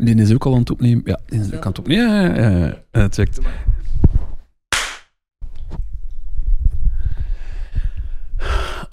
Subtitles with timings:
[0.00, 1.02] Die is ook al aan het opnemen.
[1.04, 2.06] Ja, die is ook aan het opnemen.
[2.06, 2.74] Ja, ja, ja, ja.
[2.92, 3.08] ja.
[3.10, 3.28] Check.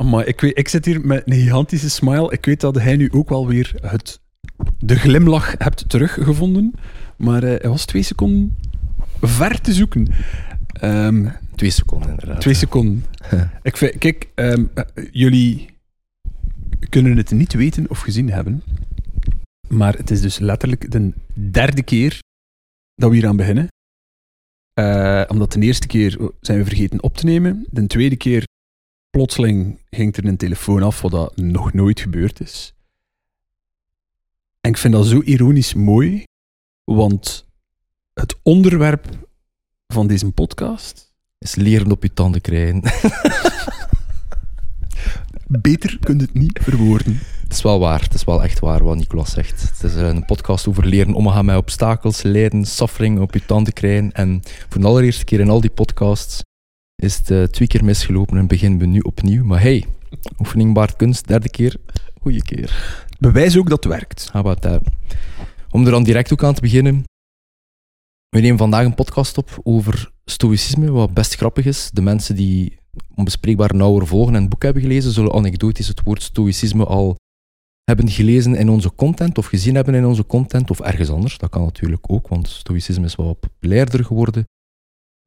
[0.04, 2.32] Maar ik, weet, ik zit hier met een gigantische smile.
[2.32, 4.20] Ik weet dat hij nu ook wel weer het,
[4.80, 6.74] de glimlach hebt teruggevonden.
[7.18, 8.58] Maar eh, hij was twee seconden
[9.22, 10.08] ver te zoeken.
[10.68, 12.42] Ehm, Twee seconden, inderdaad.
[12.42, 13.06] twee seconden.
[13.62, 15.68] ik vind, kijk, ehm, eh, jullie
[16.90, 18.64] kunnen het niet weten of gezien hebben.
[19.68, 22.20] Maar het is dus letterlijk de derde keer
[22.96, 23.68] dat we hier aan beginnen.
[24.74, 27.66] Eh, omdat de eerste keer zijn we vergeten op te nemen.
[27.72, 28.48] De tweede keer,
[29.10, 32.74] plotseling, ging er een telefoon af, wat dat nog nooit gebeurd is.
[34.62, 36.24] En ik vind dat zo ironisch mooi,
[36.84, 37.46] want
[38.14, 39.28] het onderwerp
[39.88, 42.82] van deze podcast, Is leren op je tanden krijgen.
[45.62, 47.20] beter kun je het niet verwoorden.
[47.44, 49.62] Het is wel waar, het is wel echt waar wat Nicolas zegt.
[49.62, 54.12] Het is een podcast over leren omgaan met obstakels, lijden, suffering, op je tanden krijgen.
[54.12, 56.44] En voor de allereerste keer in al die podcasts
[56.96, 59.44] is het eh, twee keer misgelopen en beginnen we nu opnieuw.
[59.44, 59.86] Maar hey,
[60.40, 61.76] oefening baart kunst, derde keer,
[62.22, 62.98] goeie keer.
[63.20, 64.30] Bewijs ook dat het werkt.
[64.32, 64.82] How about that?
[65.70, 67.04] Om er dan direct ook aan te beginnen.
[68.30, 71.90] We nemen vandaag een podcast op over stoïcisme, wat best grappig is.
[71.94, 72.78] De mensen die
[73.16, 77.16] onbespreekbaar nauwer volgen en het boek hebben gelezen, zullen anekdotisch het woord stoïcisme al
[77.84, 81.38] hebben gelezen in onze content, of gezien hebben in onze content, of ergens anders.
[81.38, 84.44] Dat kan natuurlijk ook, want stoïcisme is wat populairder geworden.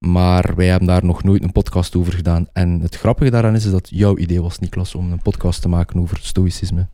[0.06, 2.48] Maar wij hebben daar nog nooit een podcast over gedaan.
[2.52, 6.00] En het grappige daaraan is, dat jouw idee was, Niklas, om een podcast te maken
[6.00, 6.88] over stoïcisme.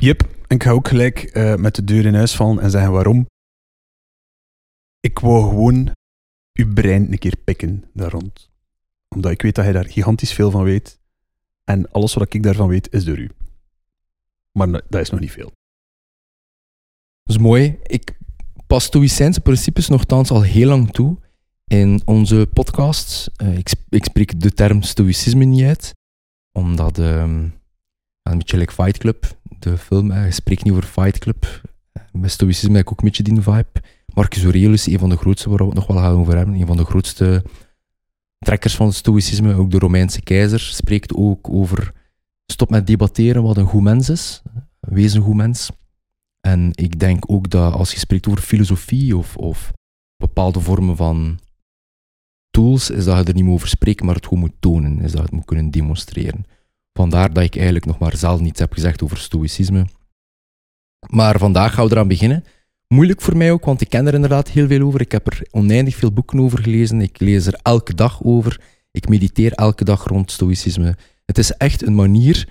[0.00, 2.92] Yep, en ik ga ook gelijk eh, met de deur in huis vallen en zeggen
[2.92, 3.26] waarom.
[5.00, 5.90] Ik wou gewoon
[6.52, 8.51] uw brein een keer pikken daar rond.
[9.14, 11.00] Omdat ik weet dat hij daar gigantisch veel van weet.
[11.64, 13.30] En alles wat ik daarvan weet, is door u.
[14.52, 15.52] Maar dat is nog niet veel.
[17.22, 17.78] Dat is mooi.
[17.82, 18.18] Ik
[18.66, 21.18] pas stoïcijnse principes nogthans al heel lang toe
[21.64, 23.30] in onze podcasts.
[23.36, 25.94] Eh, ik, ik spreek de term stoïcisme niet uit,
[26.52, 27.48] omdat ehm,
[28.22, 31.44] een beetje like Fight Club, de film, je spreekt niet over Fight Club.
[31.92, 33.82] Eh, Met stoïcisme heb ik ook een beetje die vibe.
[34.14, 36.66] Marcus Aurelius, een van de grootste waar we het nog wel gaan over hebben, een
[36.66, 37.44] van de grootste
[38.42, 41.92] trekkers van het stoïcisme, ook de Romeinse keizer, spreekt ook over
[42.52, 44.42] stop met debatteren wat een goed mens is.
[44.80, 45.70] Wees een goed mens.
[46.40, 49.72] En ik denk ook dat als je spreekt over filosofie of, of
[50.16, 51.38] bepaalde vormen van
[52.50, 55.10] tools, is dat je er niet meer over spreekt, maar het gewoon moet tonen, is
[55.10, 56.44] dat je het moet kunnen demonstreren.
[56.92, 59.86] Vandaar dat ik eigenlijk nog maar zelf niets heb gezegd over stoïcisme.
[61.08, 62.44] Maar vandaag gaan we eraan beginnen.
[62.92, 65.00] Moeilijk voor mij ook, want ik ken er inderdaad heel veel over.
[65.00, 67.00] Ik heb er oneindig veel boeken over gelezen.
[67.00, 68.60] Ik lees er elke dag over.
[68.90, 70.96] Ik mediteer elke dag rond stoïcisme.
[71.24, 72.48] Het is echt een manier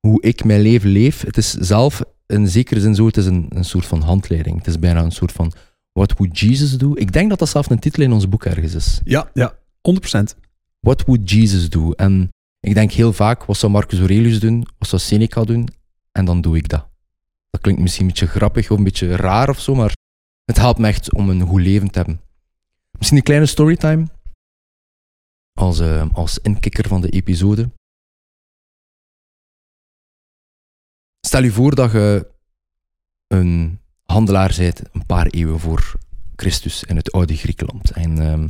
[0.00, 1.22] hoe ik mijn leven leef.
[1.22, 4.58] Het is zelf in zekere zin zo, het is een, een soort van handleiding.
[4.58, 5.52] Het is bijna een soort van
[5.92, 6.92] What would Jesus do?
[6.94, 9.00] Ik denk dat dat zelf een titel in ons boek ergens is.
[9.04, 10.38] Ja, ja, 100%.
[10.80, 11.90] What would Jesus do?
[11.90, 12.28] En
[12.60, 14.66] ik denk heel vaak, wat zou Marcus Aurelius doen?
[14.78, 15.68] Wat zou Seneca doen?
[16.12, 16.92] En dan doe ik dat.
[17.54, 19.96] Dat klinkt misschien een beetje grappig of een beetje raar of zo, maar
[20.44, 22.20] het helpt me echt om een goed leven te hebben.
[22.90, 24.06] Misschien een kleine storytime.
[25.52, 27.70] Als, eh, als inkikker van de episode.
[31.26, 32.30] Stel je voor dat je
[33.26, 35.94] een handelaar bent een paar eeuwen voor
[36.36, 37.90] Christus in het oude Griekenland.
[37.90, 38.48] En ehm,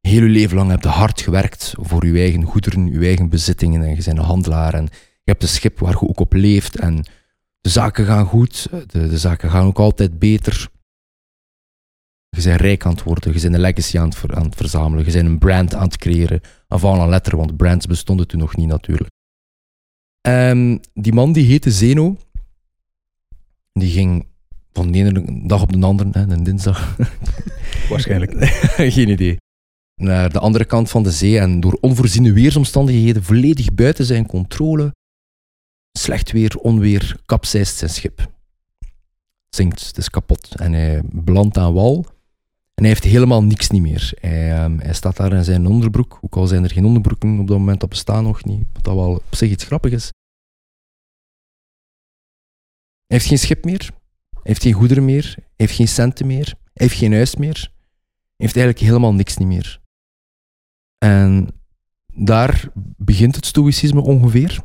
[0.00, 3.82] heel je leven lang heb je hard gewerkt voor je eigen goederen, je eigen bezittingen.
[3.82, 6.76] En je bent een handelaar en je hebt een schip waar je ook op leeft.
[6.76, 7.04] En
[7.62, 10.68] de zaken gaan goed, de, de zaken gaan ook altijd beter.
[12.28, 14.54] Je bent rijk aan het worden, je bent een legacy aan het, ver- aan het
[14.54, 16.40] verzamelen, je bent een brand aan het creëren.
[16.68, 19.10] Avant la letter, want brands bestonden toen nog niet natuurlijk.
[20.28, 22.16] En die man die heette Zeno.
[23.72, 24.26] Die ging
[24.72, 26.96] van de ene dag op de andere, hè, een dinsdag,
[27.90, 28.32] Waarschijnlijk.
[28.96, 29.36] geen idee.
[29.94, 34.92] Naar de andere kant van de zee en door onvoorziene weersomstandigheden volledig buiten zijn controle.
[35.92, 38.30] Slecht weer, onweer, kapseist zijn schip.
[39.48, 40.54] Zinkt, het is kapot.
[40.54, 42.06] En hij belandt aan wal.
[42.74, 44.12] En hij heeft helemaal niks niet meer.
[44.20, 46.18] Hij, ehm, hij staat daar in zijn onderbroek.
[46.20, 48.66] Ook al zijn er geen onderbroeken op dat moment, dat bestaan nog niet.
[48.72, 50.12] Wat dat wel op zich iets grappigs is.
[53.06, 53.90] Hij heeft geen schip meer.
[54.30, 55.32] Hij heeft geen goederen meer.
[55.36, 56.46] Hij heeft geen centen meer.
[56.46, 57.70] Hij heeft geen huis meer.
[58.36, 59.80] Hij heeft eigenlijk helemaal niks niet meer.
[60.98, 61.48] En
[62.14, 64.64] daar begint het stoïcisme ongeveer.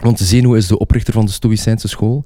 [0.00, 2.24] Want Zeno is de oprichter van de Stoïcijnse school.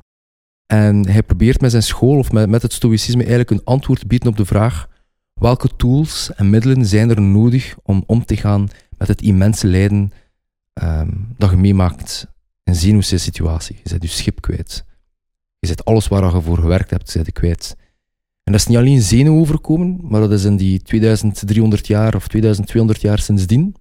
[0.67, 4.07] En hij probeert met zijn school of met, met het stoïcisme eigenlijk een antwoord te
[4.07, 4.89] bieden op de vraag
[5.35, 8.69] welke tools en middelen zijn er nodig om om te gaan
[8.99, 10.13] met het immense lijden
[10.73, 12.27] ehm, dat je meemaakt
[12.65, 13.81] in Zeno's situatie.
[13.83, 14.85] Je bent je schip kwijt.
[14.87, 14.95] Je
[15.59, 17.77] Je zet alles waar je voor gewerkt hebt, zet kwijt.
[18.43, 22.29] En dat is niet alleen zenuw overkomen, maar dat is in die 2300 jaar of
[22.29, 23.75] 2200 jaar sindsdien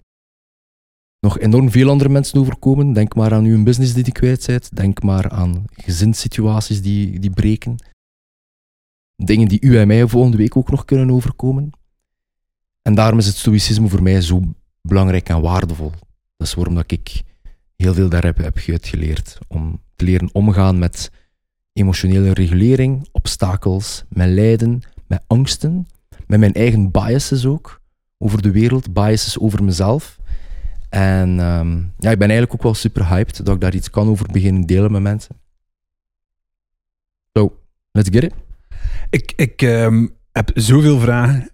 [1.24, 2.92] nog enorm veel andere mensen overkomen.
[2.92, 4.76] Denk maar aan uw business die je kwijt bent.
[4.76, 7.76] Denk maar aan gezinssituaties die, die breken.
[9.16, 11.70] Dingen die u en mij volgende week ook nog kunnen overkomen.
[12.82, 14.42] En daarom is het stoïcisme voor mij zo
[14.82, 15.92] belangrijk en waardevol.
[16.36, 17.22] Dat is waarom dat ik
[17.76, 19.38] heel veel daar heb, heb uitgeleerd.
[19.48, 21.10] Om te leren omgaan met
[21.72, 25.86] emotionele regulering, obstakels, met lijden, met angsten,
[26.26, 27.80] met mijn eigen biases ook
[28.18, 30.18] over de wereld, biases over mezelf.
[30.94, 34.08] En ehm, ja, ik ben eigenlijk ook wel super hyped dat ik daar iets kan
[34.08, 35.40] over beginnen delen met mensen.
[37.32, 37.60] So,
[37.90, 38.34] let's get it.
[39.10, 41.50] Ik, ik ehm, heb zoveel vragen.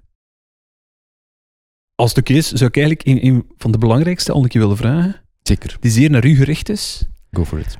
[1.94, 4.60] Als het oké is, zou ik eigenlijk een, een van de belangrijkste al een keer
[4.60, 7.08] willen vragen, Zeker, die zeer naar u gericht is.
[7.30, 7.78] go for it.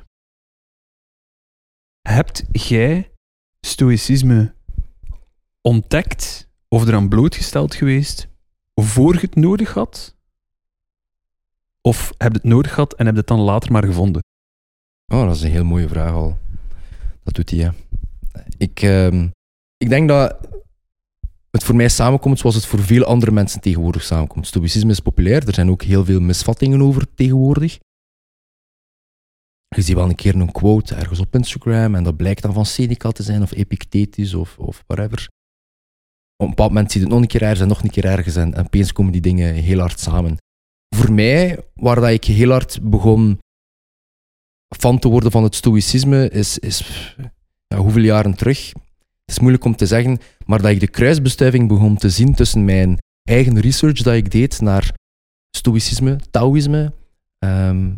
[2.01, 3.11] Hebt jij
[3.59, 4.55] stoïcisme
[5.61, 8.27] ontdekt of eraan blootgesteld geweest
[8.75, 10.19] voor je het nodig had?
[11.81, 14.21] Of heb je het nodig gehad en heb je het dan later maar gevonden?
[15.13, 16.37] Oh, dat is een heel mooie vraag al.
[17.23, 17.69] Dat doet hij, hè.
[18.57, 19.27] Ik, ehm,
[19.77, 20.37] ik denk dat
[21.49, 24.47] het voor mij samenkomt zoals het voor veel andere mensen tegenwoordig samenkomt.
[24.47, 27.79] Stoïcisme is populair, er zijn ook heel veel misvattingen over tegenwoordig.
[29.75, 32.65] Je ziet wel een keer een quote ergens op Instagram en dat blijkt dan van
[32.65, 35.29] Seneca te zijn of Epictetus of, of whatever.
[36.35, 38.05] Op een bepaald moment zie je het nog een keer ergens en nog een keer
[38.05, 40.37] ergens en, en opeens komen die dingen heel hard samen.
[40.95, 43.39] Voor mij, waar dat ik heel hard begon
[44.77, 47.15] fan te worden van het stoïcisme, is, is
[47.67, 48.67] ja, hoeveel jaren terug.
[49.25, 52.65] Het is moeilijk om te zeggen, maar dat ik de kruisbestuiving begon te zien tussen
[52.65, 54.93] mijn eigen research dat ik deed naar
[55.57, 56.93] stoïcisme, Taoïsme,
[57.37, 57.91] ehm,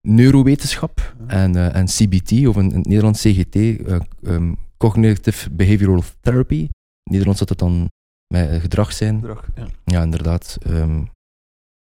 [0.00, 6.02] neurowetenschap en, eh, en CBT, of in, in het Nederlands CGT, eh, ehm, Cognitive Behavioral
[6.20, 6.60] Therapy.
[6.60, 6.68] In
[7.02, 7.90] het Nederlands zou het dan
[8.26, 9.20] met gedrag zijn.
[9.54, 9.66] Ja.
[9.84, 10.58] Ja, inderdaad.
[10.62, 11.02] ehm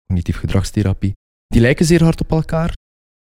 [0.07, 1.13] cognitief gedragstherapie.
[1.47, 2.73] Die lijken zeer hard op elkaar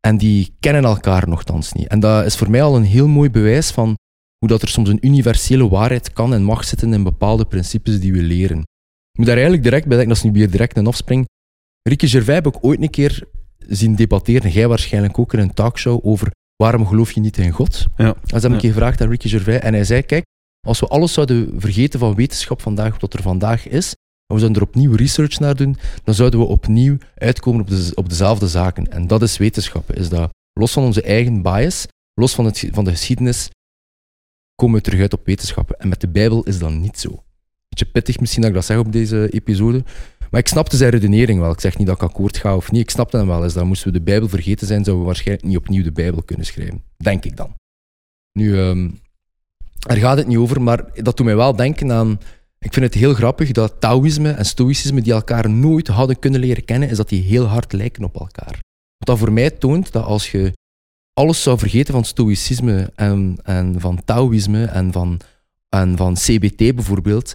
[0.06, 1.86] en die kennen elkaar nogthans niet.
[1.86, 3.94] En dat is voor mij al een heel mooi bewijs van
[4.38, 8.12] hoe dat er soms een universele waarheid kan en mag zitten in bepaalde principes die
[8.12, 8.58] we leren.
[8.58, 11.26] Ik moet daar eigenlijk direct bij denken, dat is nu weer direct een afspring.
[11.88, 13.28] Ricky Gervais heb ik ooit een keer
[13.58, 17.84] zien debatteren, jij waarschijnlijk ook in een talkshow, over waarom geloof je niet in God?
[17.96, 18.04] Ja.
[18.24, 18.48] Dat heb Ja.
[18.48, 20.24] een keer gevraagd aan Ricky Gervais en hij zei, kijk,
[20.66, 23.94] als we alles zouden vergeten van wetenschap vandaag, wat er vandaag is,
[24.34, 27.92] en we zouden er opnieuw research naar doen, dan zouden we opnieuw uitkomen op, de,
[27.94, 28.92] op dezelfde zaken.
[28.92, 29.92] En dat is wetenschap.
[29.92, 33.50] Is dat, los van onze eigen bias, los van, het, van de geschiedenis,
[34.54, 35.78] komen we terug uit op wetenschappen.
[35.78, 37.22] En met de Bijbel is dat niet zo.
[37.68, 39.84] Beetje pittig misschien dat ik dat zeg op deze episode,
[40.30, 41.50] maar ik snapte zijn redenering wel.
[41.50, 42.80] Ik zeg niet dat ik akkoord ga of niet.
[42.80, 43.44] Ik snapte hem wel.
[43.44, 46.22] Is dat moesten we de Bijbel vergeten zijn, zouden we waarschijnlijk niet opnieuw de Bijbel
[46.22, 46.82] kunnen schrijven.
[46.96, 47.54] Denk ik dan.
[48.32, 48.90] Nu, ehm,
[49.78, 52.18] daar gaat het niet over, maar dat doet mij wel denken aan
[52.64, 56.64] ik vind het heel grappig dat Taoïsme en Stoïcisme, die elkaar nooit hadden kunnen leren
[56.64, 58.58] kennen, is dat die heel hard lijken op elkaar.
[58.96, 60.52] Wat dat voor mij toont dat als je
[61.12, 65.20] alles zou vergeten van Stoïcisme en, en van Taoïsme en van,
[65.68, 67.32] en van CBT bijvoorbeeld,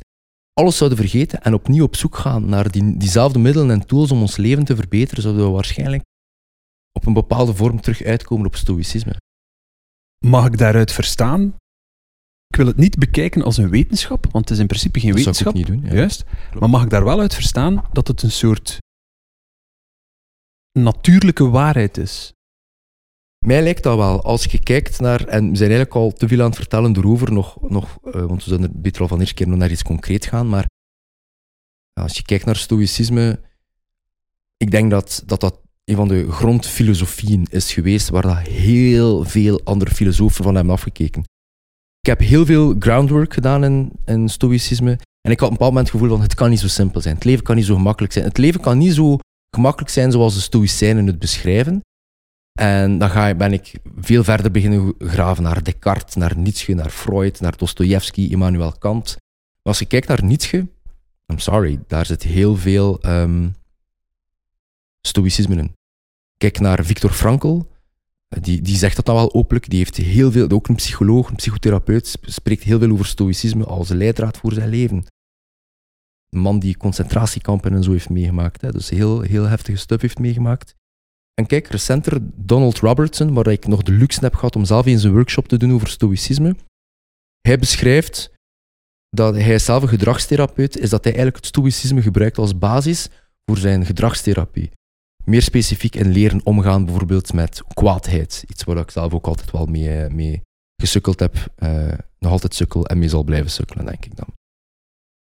[0.54, 4.22] alles zouden vergeten en opnieuw op zoek gaan naar die, diezelfde middelen en tools om
[4.22, 6.04] ons leven te verbeteren, zouden we waarschijnlijk
[6.92, 9.16] op een bepaalde vorm terug uitkomen op Stoïcisme.
[10.26, 11.56] Mag ik daaruit verstaan?
[12.50, 15.36] Ik wil het niet bekijken als een wetenschap, want het is in principe geen Dat
[15.36, 15.76] zou ik wetenschap.
[15.76, 15.92] ook niet doen.
[15.92, 15.98] Ja.
[16.02, 16.24] Juist.
[16.60, 18.78] Maar mag ik daar wel uit verstaan dat het een soort
[20.80, 22.34] natuurlijke waarheid is?
[23.46, 24.24] Mij lijkt dat wel.
[24.24, 27.32] Als je kijkt naar, en we zijn eigenlijk al te veel aan het vertellen erover,
[27.34, 29.84] nog, nog, eh, want we zouden er beter al van eerste keer nog naar iets
[29.84, 30.66] concreet gaan, maar
[31.94, 33.40] als je kijkt naar stoïcisme,
[34.58, 39.62] ik denk dat, dat dat een van de grondfilosofieën is geweest waar dat heel veel
[39.64, 41.24] andere filosofen van hebben afgekeken.
[42.00, 45.74] Ik heb heel veel groundwork gedaan in, in stoïcisme en ik had op een bepaald
[45.74, 47.16] moment het gevoel van het kan niet zo simpel zijn.
[47.16, 48.26] Het leven kan niet zo gemakkelijk zijn.
[48.26, 49.18] Het leven kan niet zo
[49.56, 51.82] gemakkelijk zijn zoals de stoïcijnen het beschrijven.
[52.60, 57.40] En dan ga, ben ik veel verder beginnen graven naar Descartes, naar Nietzsche, naar Freud,
[57.40, 59.06] naar Dostoevsky, Immanuel Kant.
[59.10, 60.68] Maar als je kijkt naar Nietzsche,
[61.28, 63.50] I'm sorry, daar zit heel veel ehm,
[65.02, 65.76] stoïcisme in.
[66.38, 67.62] Kijk naar Viktor Frankl,
[68.30, 69.70] die, die zegt dat dan wel openlijk.
[69.70, 73.66] Die heeft heel veel, ook een psycholoog, een psychotherapeut, sp- spreekt heel veel over stoïcisme
[73.66, 75.06] als leidraad voor zijn leven.
[76.30, 78.62] Een man die concentratiekampen en zo heeft meegemaakt.
[78.62, 80.76] Hè, dus heel, heel heftige stuff heeft meegemaakt.
[81.34, 85.04] En kijk, recenter Donald Robertson, waar ik nog de luxe heb gehad om zelf eens
[85.04, 86.56] een workshop te doen over stoïcisme.
[87.42, 88.32] Hij beschrijft
[89.10, 93.10] dat hij zelf een gedragstherapeut is, dat hij eigenlijk het stoïcisme gebruikt als basis
[93.46, 94.72] voor zijn gedragstherapie.
[95.30, 98.44] Meer specifiek in leren omgaan bijvoorbeeld met kwaadheid.
[98.48, 100.42] Iets waar ik zelf ook altijd wel mee, eh, mee
[100.82, 104.28] gesukkeld heb, eh, nog altijd sukkel en mee zal blijven sukkelen, denk ik dan.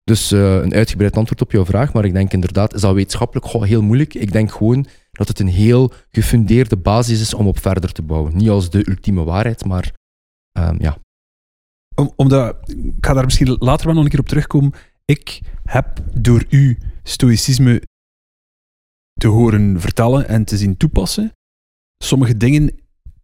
[0.03, 3.47] Dus eh, een uitgebreid antwoord op jouw vraag, maar ik denk inderdaad, is dat wetenschappelijk
[3.47, 4.15] heel moeilijk?
[4.15, 8.37] Ik denk gewoon dat het een heel gefundeerde basis is om op verder te bouwen.
[8.37, 9.93] Niet als de ultieme waarheid, maar
[10.53, 10.99] ehm, ja.
[11.95, 14.73] Om, omdat, ik ga daar misschien later wel nog een keer op terugkomen.
[15.05, 17.83] Ik heb door u stoïcisme
[19.17, 21.33] te horen vertellen en te zien toepassen,
[21.99, 22.81] sommige dingen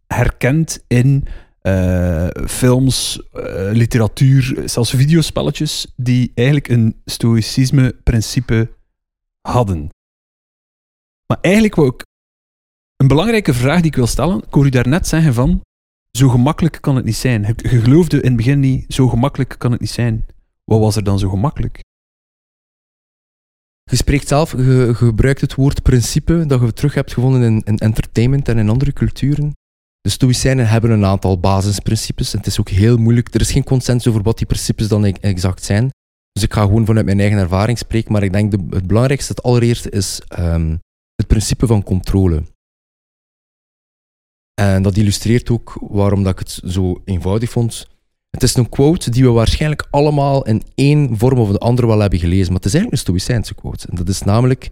[0.07, 1.27] herkend in
[1.61, 8.69] eh, films, eh, literatuur, zelfs videospelletjes, die eigenlijk een stoïcisme-principe
[9.41, 9.89] hadden.
[11.27, 12.05] Maar eigenlijk wou ik
[12.95, 14.37] een belangrijke vraag die ik wil stellen.
[14.37, 15.61] Ik hoor u daarnet zeggen van,
[16.11, 17.55] zo gemakkelijk kan het niet zijn.
[17.57, 20.25] Je geloofde in het begin niet, zo gemakkelijk kan het niet zijn.
[20.63, 21.82] Wat was er dan zo gemakkelijk?
[23.83, 27.77] Je spreekt zelf, je, gebruikt het woord principe dat je terug hebt gevonden in, in
[27.77, 29.51] entertainment en in andere culturen.
[30.01, 32.31] De Stoïcijnen hebben een aantal basisprincipes.
[32.31, 33.33] Het is ook heel moeilijk.
[33.33, 35.89] Er is geen consensus over wat die principes dan e- exact zijn.
[36.31, 38.11] Dus ik ga gewoon vanuit mijn eigen ervaring spreken.
[38.11, 40.79] Maar ik denk de, het belangrijkste, het allereerste, is um,
[41.15, 42.43] het principe van controle.
[44.53, 47.87] En dat illustreert ook waarom dat ik het zo eenvoudig vond.
[48.33, 51.99] Het is een quote die we waarschijnlijk allemaal in één vorm of de andere wel
[51.99, 53.87] hebben gelezen, maar het is eigenlijk een Stoïcijnse quote.
[53.89, 54.71] En dat is namelijk,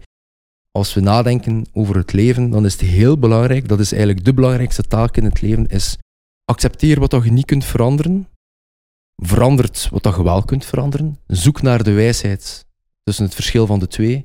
[0.70, 4.34] als we nadenken over het leven, dan is het heel belangrijk, dat is eigenlijk de
[4.34, 5.96] belangrijkste taak in het leven, is
[6.44, 8.28] accepteer wat je niet kunt veranderen,
[9.16, 12.66] verandert wat je wel kunt veranderen, zoek naar de wijsheid
[13.02, 14.24] tussen het verschil van de twee,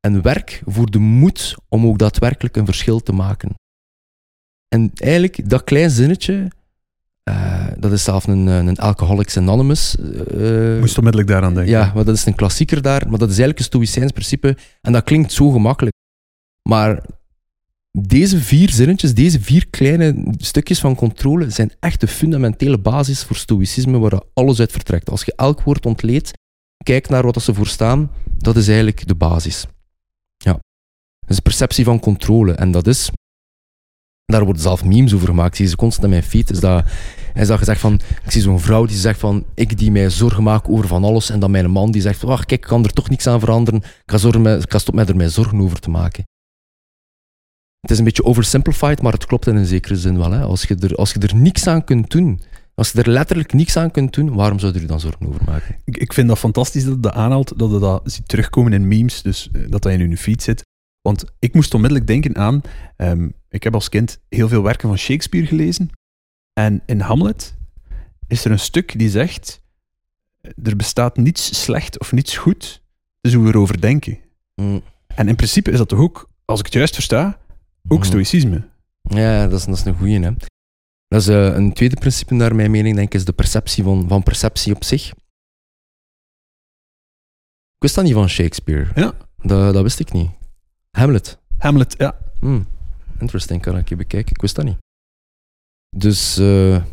[0.00, 3.54] en werk voor de moed om ook daadwerkelijk een verschil te maken.
[4.68, 6.50] En eigenlijk, dat klein zinnetje,
[7.28, 9.96] uh, dat is zelf een, een Alcoholics Anonymous.
[10.34, 11.72] Uh, Moest onmiddellijk daaraan denken.
[11.72, 13.08] Ja, maar dat is een klassieker daar.
[13.08, 14.56] Maar dat is eigenlijk een stoïcijns principe.
[14.80, 15.94] En dat klinkt zo gemakkelijk.
[16.68, 17.04] Maar
[17.90, 23.36] deze vier zinnetjes, deze vier kleine stukjes van controle, zijn echt de fundamentele basis voor
[23.36, 25.10] stoïcisme waar alles uit vertrekt.
[25.10, 26.32] Als je elk woord ontleedt,
[26.84, 29.66] kijk naar wat ze voor staan, dat is eigenlijk de basis.
[30.36, 30.52] Ja.
[31.20, 32.52] Dat is perceptie van controle.
[32.52, 33.10] En dat is
[34.32, 35.56] daar worden zelf memes over gemaakt.
[35.56, 36.50] Zie ze constant in mijn feed.
[36.50, 36.84] Is dat,
[37.34, 40.42] is dat gezegd van, ik zie zo'n vrouw die zegt van, ik die mij zorgen
[40.42, 41.30] maak over van alles.
[41.30, 43.80] En dan mijn man die zegt, wacht, kijk, ik kan er toch niks aan veranderen.
[43.80, 46.24] Ik ga, zorgen ga stoppen met er mij zorgen over te maken.
[47.80, 50.30] Het is een beetje oversimplified, maar het klopt in een zekere zin wel.
[50.30, 50.40] Hè.
[50.40, 52.40] Als, je er, als je er niks aan kunt doen,
[52.74, 55.40] als je er letterlijk niks aan kunt doen, waarom zou je er dan zorgen over
[55.46, 55.76] maken?
[55.84, 58.88] Ik, ik vind dat fantastisch dat je dat aanhaalt, dat je dat ziet terugkomen in
[58.88, 60.66] memes, dus eh, dat dat in je feed zit.
[61.08, 62.60] Want ik moest onmiddellijk denken aan,
[62.96, 65.90] ehm, ik heb als kind heel veel werken van Shakespeare gelezen.
[66.52, 67.56] En in Hamlet
[68.26, 69.62] is er een stuk die zegt,
[70.62, 72.82] er bestaat niets slecht of niets goed,
[73.20, 74.18] dus hoe we erover denken.
[74.54, 74.82] Mm.
[75.06, 77.40] En in principe is dat toch ook, als ik het juist versta,
[77.88, 78.04] ook mm.
[78.04, 78.68] stoïcisme.
[79.02, 80.20] Ja, dat is, dat is een goeie.
[80.20, 80.32] Hè?
[81.08, 84.08] Dat is uh, een tweede principe naar mijn mening, denk ik, is de perceptie van,
[84.08, 85.08] van perceptie op zich.
[87.74, 88.90] Ik wist dat niet van Shakespeare.
[88.94, 89.14] Ja.
[89.36, 90.37] Dat, dat wist ik niet.
[90.98, 91.38] Hamlet.
[91.58, 92.18] Hamlet, ja.
[92.40, 92.66] Hmm.
[93.18, 94.34] Interesting, kan ik je bekijken.
[94.34, 94.76] Ik wist dat niet.
[95.96, 96.84] Dus, uh,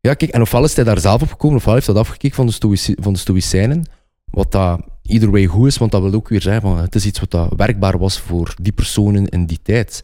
[0.00, 2.36] ja, kijk, en ofwel is hij daar zelf op gekomen, ofwel heeft hij dat afgekeken
[2.36, 3.84] van de, stoïci van de Stoïcijnen.
[4.24, 7.06] Wat dat either way goed is, want dat wil ook weer zeggen van het is
[7.06, 10.02] iets wat dat werkbaar was voor die personen in die tijd.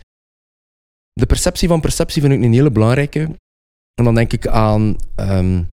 [1.12, 3.20] De perceptie van perceptie vind ik een hele belangrijke.
[3.94, 4.96] En dan denk ik aan.
[5.16, 5.68] Um,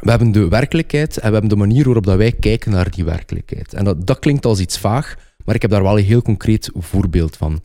[0.00, 3.04] we hebben de werkelijkheid en we hebben de manier waarop dat wij kijken naar die
[3.04, 3.74] werkelijkheid.
[3.74, 6.70] En dat, dat klinkt als iets vaag, maar ik heb daar wel een heel concreet
[6.74, 7.60] voorbeeld van.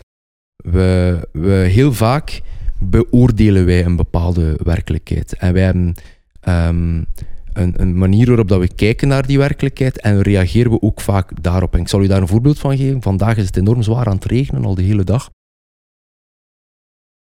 [0.56, 2.42] We, we heel vaak
[2.80, 5.34] beoordelen wij een bepaalde werkelijkheid.
[5.34, 5.96] En wij hebben
[6.48, 7.06] um,
[7.54, 11.44] een, een, manier waarop dat we kijken naar die werkelijkheid en reageren we ook vaak
[11.44, 11.74] daarop.
[11.74, 13.02] En ik zal u daar een voorbeeld van geven.
[13.02, 15.30] Vandaag is het enorm zwaar aan het regenen, al de hele dag.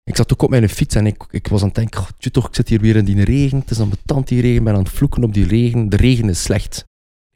[0.02, 2.48] Ik zat ook op mijn fiets en ik, ik was aan het denken, oh, toch,
[2.48, 3.58] ik zit hier weer in die regen.
[3.58, 5.88] Het is dan betant die regen, ik ben aan het vloeken op die regen.
[5.88, 6.84] De regen is slecht.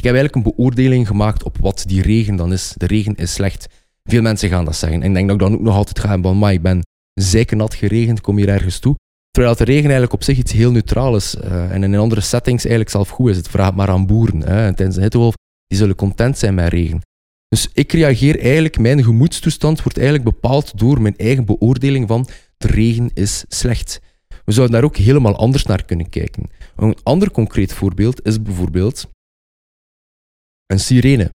[0.01, 2.75] Ik heb eigenlijk een beoordeling gemaakt op wat die regen dan is.
[2.77, 3.67] De regen is slecht.
[4.05, 5.03] Veel mensen gaan dat zeggen.
[5.03, 6.81] En ik denk dat ik dan ook nog altijd ga van, maar ik ben
[7.15, 8.95] zeker nat geregend, kom hier ergens toe.
[9.31, 11.35] Terwijl de regen eigenlijk op zich iets heel neutraal is.
[11.35, 13.37] Uh, en in andere settings eigenlijk zelf goed is.
[13.37, 14.41] Het vraagt maar aan boeren.
[14.41, 14.67] Hè.
[14.67, 15.35] En tijdens een hittewolf,
[15.67, 17.01] die zullen content zijn met regen.
[17.49, 22.67] Dus ik reageer eigenlijk, mijn gemoedstoestand wordt eigenlijk bepaald door mijn eigen beoordeling van de
[22.67, 24.01] regen is slecht.
[24.45, 26.51] We zouden daar ook helemaal anders naar kunnen kijken.
[26.77, 29.09] Een ander concreet voorbeeld is bijvoorbeeld
[30.71, 31.31] een sirene.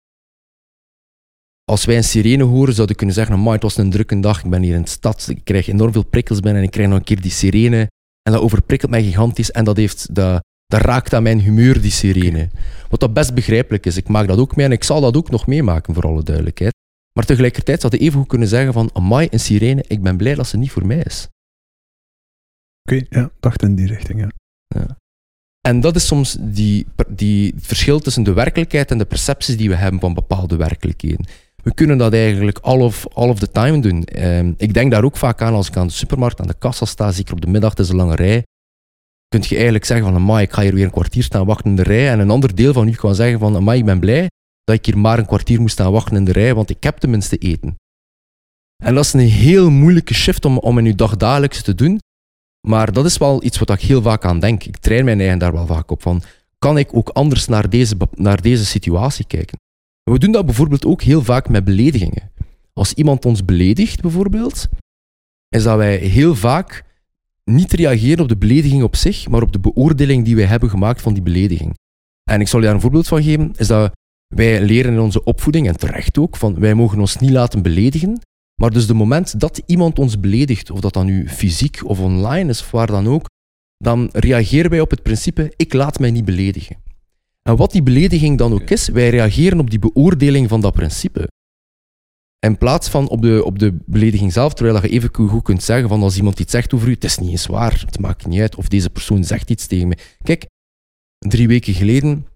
[1.65, 4.45] Als wij een sirene horen, zouden we kunnen zeggen: maar het was een drukke dag,
[4.45, 6.89] ik ben hier in de stad, ik krijg enorm veel prikkels binnen en ik krijg
[6.89, 7.91] nog een keer die sirene.
[8.23, 11.91] En dat overprikkelt mij gigantisch en dat, heeft, dat, dat raakt aan mijn humeur, die
[11.91, 12.51] sirene.
[12.89, 13.97] Wat dat best begrijpelijk is.
[13.97, 16.75] Ik maak dat ook mee en ik zal dat ook nog meemaken, voor alle duidelijkheid.
[17.13, 20.35] Maar tegelijkertijd zou je even goed kunnen zeggen van, amai, een sirene, ik ben blij
[20.35, 21.29] dat ze niet voor mij is.
[22.83, 24.21] Oké, ja, dacht in die richting,
[24.69, 25.01] ja.
[25.69, 29.69] En dat is soms die, die het verschil tussen de werkelijkheid en de percepties die
[29.69, 31.27] we hebben van bepaalde werkelijkheden.
[31.63, 34.05] We kunnen dat eigenlijk all of, all of the time doen.
[34.05, 36.85] Ehm, ik denk daar ook vaak aan als ik aan de supermarkt aan de kassa
[36.85, 38.43] sta, zeker op de middag, het is een lange rij.
[39.29, 41.77] Kun je eigenlijk zeggen van, amai, ik ga hier weer een kwartier staan wachten in
[41.77, 42.11] de rij.
[42.11, 44.31] En een ander deel van u kan zeggen van, amai, ik ben blij
[44.65, 46.99] dat ik hier maar een kwartier moest staan wachten in de rij, want ik heb
[46.99, 47.77] tenminste eten.
[48.85, 52.01] En dat is een heel moeilijke shift om, om in uw dagdagelijks te doen.
[52.69, 54.65] Maar dat is wel iets wat ik heel vaak aan denk.
[54.65, 56.23] Ik train mijn eigen daar wel vaak op van,
[56.59, 59.59] kan ik ook anders naar deze, naar deze situatie kijken?
[60.03, 62.31] We doen dat bijvoorbeeld ook heel vaak met beledigingen.
[62.73, 64.69] Als iemand ons beledigt, bijvoorbeeld,
[65.49, 66.85] is dat wij heel vaak
[67.45, 71.01] niet reageren op de belediging op zich, maar op de beoordeling die wij hebben gemaakt
[71.01, 71.75] van die belediging.
[72.31, 73.93] En ik zal je daar een voorbeeld van geven, is dat
[74.27, 78.21] wij leren in onze opvoeding, en terecht ook, van wij mogen ons niet laten beledigen,
[78.63, 82.51] maar dus de moment dat iemand ons beledigt, of dat dan nu fysiek of online
[82.51, 83.29] is, of waar dan ook,
[83.79, 86.77] dan reageren wij op het principe, ik laat mij niet beledigen.
[87.43, 91.29] En wat die belediging dan ook is, wij reageren op die beoordeling van dat principe.
[92.39, 95.89] In plaats van op de, op de belediging zelf, terwijl je even goed kunt zeggen
[95.89, 98.41] van als iemand iets zegt over u, het is niet eens waar, het maakt niet
[98.41, 99.97] uit, of deze persoon zegt iets tegen me.
[100.23, 100.47] Kijk,
[101.19, 102.27] drie weken geleden,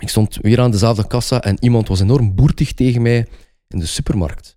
[0.00, 3.26] ik stond weer aan dezelfde kassa en iemand was enorm boertig tegen mij
[3.68, 4.53] in de supermarkt.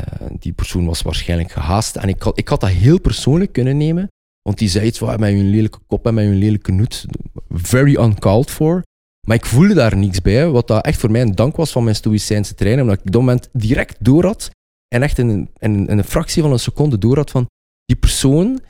[0.00, 3.76] Uh, die persoon was waarschijnlijk gehaast en ik had, ik had dat heel persoonlijk kunnen
[3.76, 4.08] nemen,
[4.42, 7.06] want die zei iets van met hun lelijke kop en met hun lelijke noet.
[7.50, 8.82] Very uncalled for.
[9.26, 11.84] Maar ik voelde daar niets bij, wat dat echt voor mij een dank was van
[11.84, 14.50] mijn stoïcijnse trainer, omdat ik op dat moment direct door had
[14.88, 17.46] en echt in een, een fractie van een seconde door had van
[17.84, 18.60] die persoon,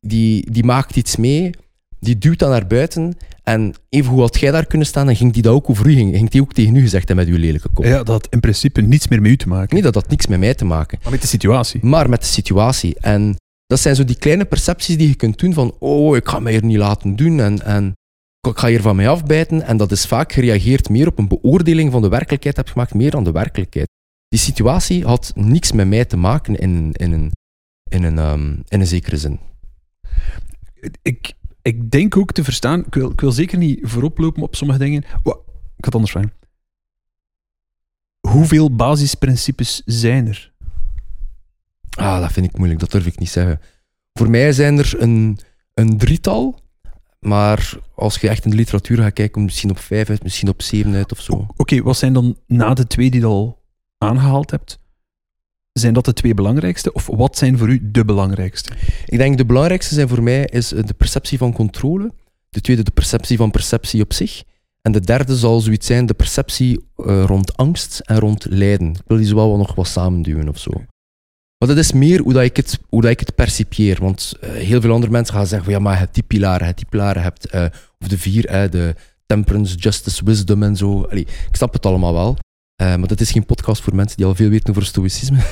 [0.00, 1.50] die, die maakt iets mee,
[2.00, 3.16] die duwt dat naar buiten
[3.48, 5.92] en even hoe had jij daar kunnen staan en ging die dat ook over u,
[5.92, 7.84] ging, ging die ook tegen u gezegd hebben met uw lelijke kop.
[7.84, 9.74] Ja, dat had in principe niets meer met u te maken.
[9.74, 10.98] Nee, dat had niks met mij te maken.
[11.02, 11.80] Maar met de situatie.
[11.84, 12.96] Maar met de situatie.
[13.00, 13.36] En
[13.66, 16.52] dat zijn zo die kleine percepties die je kunt doen van, oh, ik ga mij
[16.52, 17.92] hier niet laten doen en, en
[18.48, 19.62] ik ga hier van mij afbijten.
[19.62, 23.10] En dat is vaak gereageerd meer op een beoordeling van de werkelijkheid heb gemaakt, meer
[23.10, 23.88] dan de werkelijkheid.
[24.28, 27.32] Die situatie had niks met mij te maken in, in, een,
[27.90, 29.38] in, een, um, in een zekere zin.
[31.02, 34.56] Ik, ik denk ook te verstaan, ik wil, ik wil zeker niet voorop lopen op
[34.56, 35.04] sommige dingen.
[35.22, 36.32] Oh, ik had anders vragen.
[38.28, 40.52] Hoeveel basisprincipes zijn er?
[41.90, 43.60] Ah, dat vind ik moeilijk, dat durf ik niet zeggen.
[44.12, 45.38] Voor mij zijn er een,
[45.74, 46.60] een drietal,
[47.20, 50.62] maar als je echt in de literatuur gaat kijken, misschien op vijf uit, misschien op
[50.62, 51.46] zeven uit of zo.
[51.56, 53.62] Oké, wat zijn dan na de twee die je al
[53.98, 54.78] aangehaald hebt?
[55.78, 56.92] Zijn dat de twee belangrijkste?
[56.92, 58.70] Of wat zijn voor u de belangrijkste?
[59.06, 62.12] Ik denk de belangrijkste zijn voor mij is de perceptie van controle.
[62.48, 64.42] De tweede, de perceptie van perceptie op zich.
[64.82, 68.88] En de derde zal zoiets zijn, de perceptie uh, rond angst en rond lijden.
[68.88, 70.70] Ik wil die zo wel nog wat samenduwen of zo.
[71.58, 73.98] Maar dat is meer hoe, dat ik, het, hoe dat ik het percipieer.
[74.00, 76.58] Want uh, heel veel andere mensen gaan zeggen: van, ja, maar je hebt die pilaren,
[76.58, 77.52] je hebt die pilaren, hebt,
[77.98, 78.94] of de vier, de
[79.26, 81.06] temperance, justice, wisdom en zo.
[81.10, 82.36] Ik snap het allemaal wel.
[82.84, 85.36] Maar dat is geen podcast voor mensen die al veel weten over stoïcisme.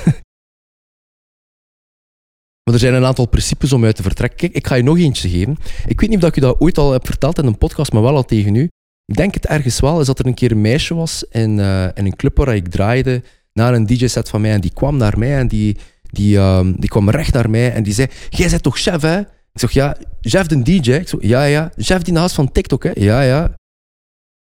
[2.64, 4.38] maar er zijn een aantal principes om uit te vertrekken.
[4.38, 5.56] Kijk, ik ga je nog eentje geven.
[5.86, 8.02] Ik weet niet of ik je dat ooit al heb verteld in een podcast, maar
[8.02, 8.68] wel al tegen u.
[9.04, 11.58] Ik denk het ergens wel, is dat er een keer een meisje was in,
[11.94, 15.18] in een club waar ik draaide naar een DJ-set van mij en die kwam naar
[15.18, 15.76] mij en die
[16.10, 19.18] die, uh, die kwam recht naar mij en die zei: Jij bent toch chef, hè?
[19.20, 20.92] Ik zeg: Ja, chef de DJ.
[20.92, 21.70] Ik zeg: Ja, ja.
[21.76, 22.90] Chef die naast van TikTok, hè?
[22.94, 23.54] Ja, ja.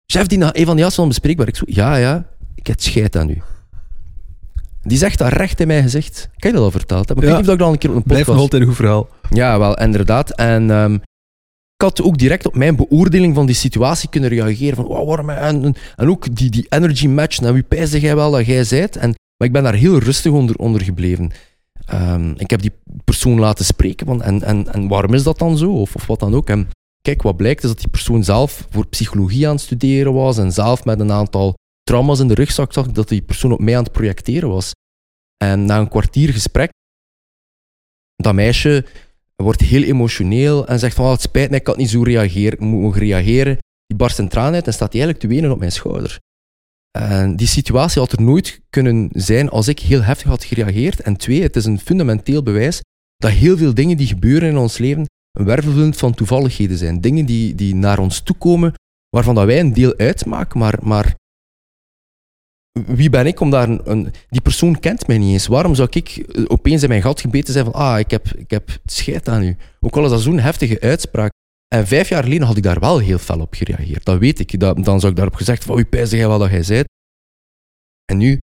[0.07, 1.49] Chef die na, een van van onbespreekbaar.
[1.49, 2.29] Ik zeg: Ja, ja.
[2.59, 3.43] Ik heb scheid aan u.
[4.83, 6.29] Die zegt dat recht in mijn gezicht.
[6.37, 7.09] Ik heb je dat al verteld.
[7.09, 8.25] Maar ik weet niet of ik dat al een keer op een podcast...
[8.25, 9.09] Blijft nog altijd een goed verhaal.
[9.31, 10.31] Ja, wel, inderdaad.
[10.31, 10.95] En um,
[11.75, 14.77] ik had ook direct op mijn beoordeling van die situatie kunnen reageren.
[14.77, 15.31] Van, waarom...
[15.31, 17.41] En, en, en ook die, die energy match.
[17.41, 18.97] Nou, wie pijsde jij wel dat jij zijt?
[18.97, 21.31] En maar ik ben daar heel rustig onder, onder gebleven.
[21.93, 22.73] Um, ik heb die
[23.05, 25.71] persoon laten spreken van, en, en, en waarom is dat dan zo?
[25.71, 26.49] Of, of wat dan ook.
[26.49, 26.69] En
[27.03, 30.53] kijk, wat blijkt is dat die persoon zelf voor psychologie aan het studeren was en
[30.53, 31.55] zelf met een aantal
[31.89, 34.73] trauma's in de rugzak zag dat die persoon op mij aan het projecteren was.
[35.45, 36.71] En na een kwartier gesprek,
[38.17, 38.85] dat meisje
[39.37, 42.67] wordt heel emotioneel en zegt van oh, het spijt me, ik had niet zo reageren,
[42.67, 43.59] mogen reageren.
[43.87, 46.19] Die barst in tranen uit en staat eigenlijk te wenen op mijn schouder.
[46.99, 51.01] En die situatie had er nooit kunnen zijn als ik heel heftig had gereageerd.
[51.01, 52.81] En twee, het is een fundamenteel bewijs
[53.17, 57.01] dat heel veel dingen die gebeuren in ons leven een wervelwind van toevalligheden zijn.
[57.01, 58.75] Dingen die, die naar ons toekomen,
[59.09, 61.15] waarvan dat wij een deel uitmaken, maar, maar
[62.87, 65.47] wie ben ik om daar een, een, Die persoon kent mij niet eens.
[65.47, 68.51] Waarom zou ik eh, opeens in mijn gat gebeten zijn van ah, ik heb, ik
[68.51, 69.57] heb scheid aan u.
[69.81, 71.31] Ook al is dat zo'n heftige uitspraak.
[71.75, 74.05] En vijf jaar geleden had ik daar wel heel fel op gereageerd.
[74.05, 74.61] Dat weet ik.
[74.61, 76.85] Dan zou ik daarop gezegd van, wie pijs jij wel dat jij zei.
[78.05, 78.39] En nu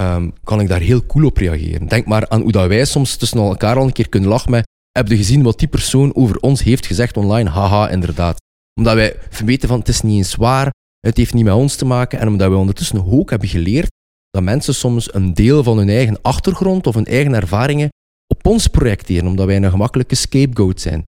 [0.00, 1.86] um, kan ik daar heel cool op reageren.
[1.86, 4.64] Denk maar aan hoe dat wij soms tussen elkaar al een keer kunnen lachen met
[4.96, 7.50] heb je gezien wat die persoon over ons heeft gezegd online?
[7.50, 8.36] Haha, inderdaad.
[8.74, 10.70] Omdat wij weten van het is niet eens waar,
[11.06, 12.18] het heeft niet met ons te maken.
[12.18, 13.90] En omdat wij ondertussen ook hebben geleerd
[14.30, 17.88] dat mensen soms een deel van hun eigen achtergrond of hun eigen ervaringen
[18.26, 21.04] op ons projecteren, omdat wij een gemakkelijke scapegoat zijn.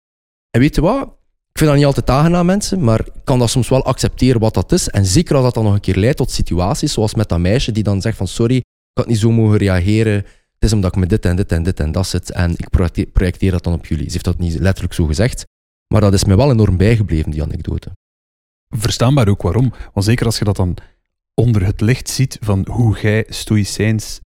[0.51, 1.03] En weet je wat?
[1.51, 4.55] Ik vind dat niet altijd aangenaam, mensen, maar ik kan dat soms wel accepteren wat
[4.55, 4.89] dat is.
[4.89, 7.73] En zeker als dat dan nog een keer leidt tot situaties, zoals met dat meisje
[7.73, 10.15] die dan zegt van sorry, ik had niet zo mogen reageren.
[10.15, 12.69] Het is omdat ik me dit en dit en dit en dat zit en ik
[13.13, 14.05] projecteer dat dan op jullie.
[14.05, 15.45] Ze heeft dat niet letterlijk zo gezegd,
[15.93, 17.91] maar dat is me wel enorm bijgebleven, die anekdote.
[18.79, 19.73] Verstaanbaar ook waarom.
[19.93, 20.77] Want zeker als je dat dan
[21.35, 24.21] onder het licht ziet van hoe jij stoïcijns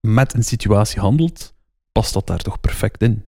[0.00, 1.54] met een situatie handelt,
[1.92, 3.22] past dat daar toch perfect in.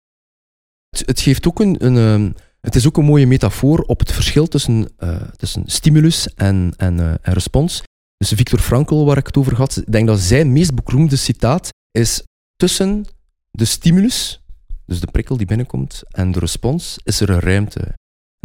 [0.89, 4.13] Het, het geeft ook een, een, ehm, het is ook een mooie metafoor op het
[4.13, 7.83] verschil tussen, uh, tussen stimulus en, en, uh, en respons.
[8.17, 11.69] Dus Victor Frankl, waar ik het over had, ik denk dat zijn meest beroemde citaat
[11.91, 12.23] is
[12.57, 13.05] tussen
[13.51, 14.43] de stimulus,
[14.87, 17.95] dus de prikkel die binnenkomt, en de respons, is er een ruimte.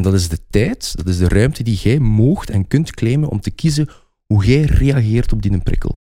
[0.01, 3.29] En dat is de tijd, dat is de ruimte die jij moogt en kunt claimen
[3.29, 3.89] om te kiezen
[4.25, 5.95] hoe jij reageert op die prikkel.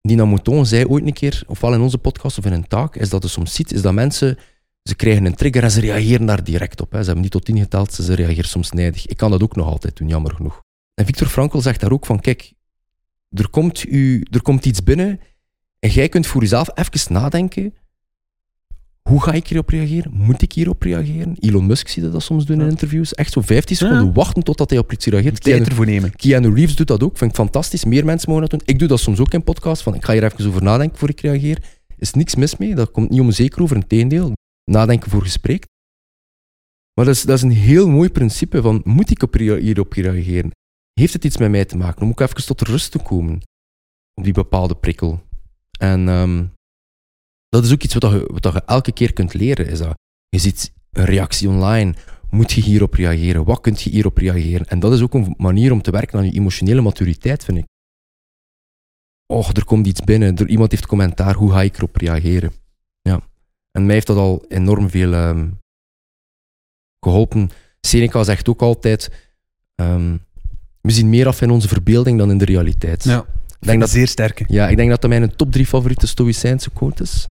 [0.00, 3.10] Dina Mouton zei ooit een keer, ofwel in onze podcast of in een taak, is
[3.10, 4.38] dat je soms ziet, is dat mensen,
[4.82, 6.92] ze krijgen een trigger en ze reageren daar direct op.
[6.92, 6.98] Hè.
[6.98, 9.06] Ze hebben niet tot tien geteld, ze reageren soms nijdig.
[9.06, 10.62] Ik kan dat ook nog altijd doen, jammer genoeg.
[10.94, 12.52] En Victor Frankl zegt daar ook van, kijk,
[13.30, 15.20] er komt, u, er komt iets binnen
[15.78, 17.74] en jij kunt voor jezelf even nadenken,
[19.08, 20.12] hoe ga ik hierop reageren?
[20.14, 21.36] Moet ik hierop reageren?
[21.38, 23.14] Elon Musk zie je dat soms doen in interviews.
[23.14, 25.42] Echt zo 15 seconden wachten totdat hij op iets reageert.
[25.42, 26.16] Tijd ervoor nemen.
[26.16, 27.18] Keanu Reeves doet dat ook.
[27.18, 27.84] Vind ik fantastisch.
[27.84, 28.68] Meer mensen mogen dat doen.
[28.74, 29.82] Ik doe dat soms ook in podcasts.
[29.82, 31.56] Van, ik ga hier even over nadenken voor ik reageer.
[31.86, 32.74] Er is niks mis mee.
[32.74, 33.76] Dat komt niet onzeker over.
[33.76, 34.32] Integendeel.
[34.64, 35.66] Nadenken voor gesprek.
[36.94, 40.50] Maar dat is, dat is een heel mooi principe van, moet ik op, hierop reageren?
[40.92, 42.02] Heeft het iets met mij te maken?
[42.02, 43.40] Om ook even tot rust te komen
[44.14, 45.20] op die bepaalde prikkel.
[45.78, 46.52] En um,
[47.48, 49.68] dat is ook iets wat je, wat je elke keer kunt leren.
[49.68, 49.94] Is dat
[50.28, 51.94] je ziet een reactie online.
[52.30, 53.44] Moet je hierop reageren?
[53.44, 54.66] Wat kun je hierop reageren?
[54.66, 57.66] En dat is ook een manier om te werken aan je emotionele maturiteit, vind ik.
[59.26, 60.36] Och, er komt iets binnen.
[60.36, 61.34] Er, iemand heeft commentaar.
[61.34, 62.52] Hoe ga ik erop reageren?
[63.00, 63.20] Ja.
[63.70, 65.58] En mij heeft dat al enorm veel um,
[67.00, 67.50] geholpen.
[67.80, 69.10] Seneca zegt ook altijd:
[69.74, 70.24] um,
[70.80, 73.04] we zien meer af in onze verbeelding dan in de realiteit.
[73.04, 73.26] Ja,
[73.60, 74.44] ik denk dat zeer sterk.
[74.48, 77.26] Ja, ik denk dat dat mijn top drie favoriete Stoïcijnse quote is.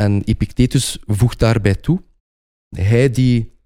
[0.00, 2.02] En Epictetus voegt daarbij toe,
[2.68, 3.58] hij die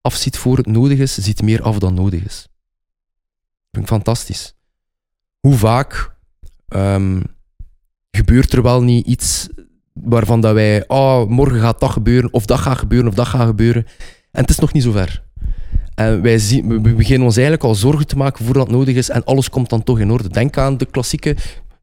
[0.00, 2.42] afziet voor het nodig is, ziet meer af dan nodig is.
[2.42, 4.54] Dat vind ik fantastisch.
[5.40, 6.16] Hoe vaak
[6.68, 7.22] um,
[8.10, 9.48] gebeurt er wel niet iets
[9.92, 13.46] waarvan dat wij, oh, morgen gaat dat gebeuren, of dat gaat gebeuren, of dat gaat
[13.46, 13.86] gebeuren.
[14.30, 15.24] En het is nog niet zo ver.
[15.94, 19.24] En wij we beginnen ons eigenlijk al zorgen te maken voordat het nodig is en
[19.24, 20.28] alles komt dan toch in orde.
[20.28, 21.36] Denk aan de klassieke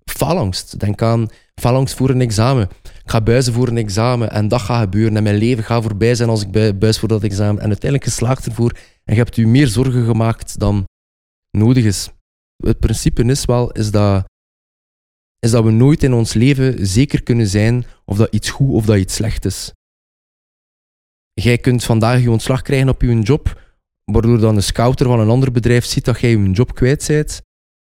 [0.06, 0.80] faalangst.
[0.80, 2.70] Denk aan faalangst voor een examen.
[3.04, 6.16] Ik ga buizen voor een examen en dat gaat gebeuren en mijn leven gaat voorbij
[6.16, 7.62] zijn als ik buis voor dat examen.
[7.62, 8.72] En uiteindelijk geslaagd ervoor
[9.04, 10.88] en je hebt u meer zorgen gemaakt dan
[11.58, 12.10] nodig is.
[12.58, 14.26] Het principe is wel is dat,
[15.40, 18.86] is dat we nooit in ons leven zeker kunnen zijn of dat iets goed of
[18.86, 19.72] dat iets slecht is.
[21.34, 23.62] Jij kunt vandaag je ontslag krijgen op je job,
[24.04, 27.42] waardoor dan een scouter van een ander bedrijf ziet dat jij je job kwijt bent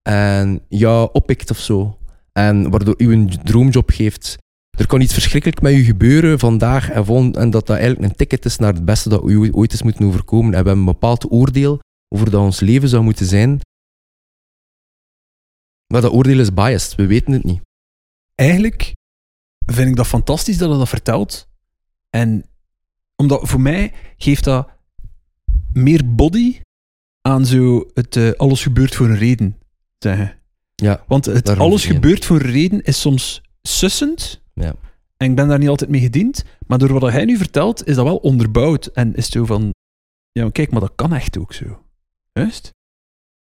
[0.01, 1.99] en jou oppikt of zo.
[2.31, 4.37] En waardoor u een droomjob geeft.
[4.77, 8.45] Er kan iets verschrikkelijk met u gebeuren vandaag en, en dat dat eigenlijk een ticket
[8.45, 10.45] is naar het beste dat u ooit is moeten overkomen.
[10.45, 13.59] En we hebben een bepaald oordeel over dat ons leven zou moeten zijn.
[15.87, 17.61] Maar dat oordeel is biased, we weten het niet.
[18.35, 18.93] Eigenlijk
[19.65, 21.47] vind ik dat fantastisch dat hij dat vertelt.
[22.09, 22.45] En
[23.15, 24.69] omdat voor mij geeft dat
[25.73, 26.59] meer body
[27.21, 29.57] aan zo het uh, alles gebeurt voor een reden
[29.97, 30.39] zeggen.
[30.75, 34.43] Ja, Want het alles gebeurt voor een reden is soms sussend.
[34.55, 34.75] Ja.
[35.17, 36.43] En ik ben daar niet altijd mee gediend.
[36.67, 38.85] Maar door wat hij nu vertelt, is dat wel onderbouwd.
[38.85, 39.73] En is het zo van...
[40.31, 41.83] Ja, kijk, maar dat kan echt ook zo.
[42.31, 42.73] Juist?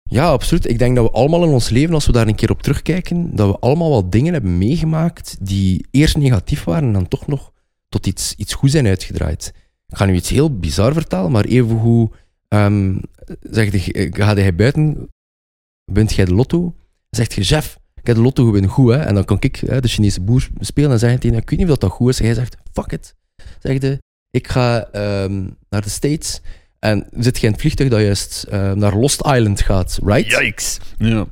[0.02, 0.68] Ja, absoluut.
[0.68, 3.36] Ik denk dat we allemaal in ons leven, als we daar een keer op terugkijken,
[3.36, 7.52] dat we allemaal wat dingen hebben meegemaakt die eerst negatief waren en dan toch nog
[7.88, 9.52] tot iets, iets goed zijn uitgedraaid.
[9.86, 12.10] Ik ga nu iets heel bizar vertellen, maar even hoe
[12.48, 13.00] um,
[13.40, 15.08] zeg je, ga hij buiten
[15.92, 16.74] wint jij de lotto?
[17.10, 18.98] Zegt je, chef, ik heb de lotto gewonnen, goed hè.
[18.98, 21.70] En dan kan ik hè, de Chinese boer spelen en zeggen tegen ik weet niet
[21.70, 22.18] of dat goed is.
[22.18, 23.14] En hij zegt, fuck it.
[23.58, 23.98] Zegt
[24.30, 24.88] ik ga
[25.22, 26.40] um, naar de States
[26.78, 30.30] en zit het vliegtuig dat juist uh, naar Lost Island gaat, right?
[30.30, 30.78] Yikes.
[30.98, 31.26] Ja.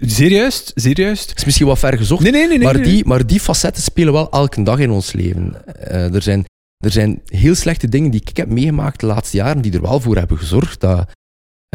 [0.00, 0.72] Serieus?
[0.74, 1.20] Serieus?
[1.20, 2.22] Het is misschien wat ver gezocht.
[2.22, 2.58] Nee, nee, nee.
[2.58, 5.54] maar, Die, maar die facetten spelen wel elke dag in ons leven.
[5.88, 6.44] Uh, er, zijn,
[6.84, 10.00] er zijn heel slechte dingen die ik heb meegemaakt de laatste jaren, die er wel
[10.00, 11.10] voor hebben gezorgd dat,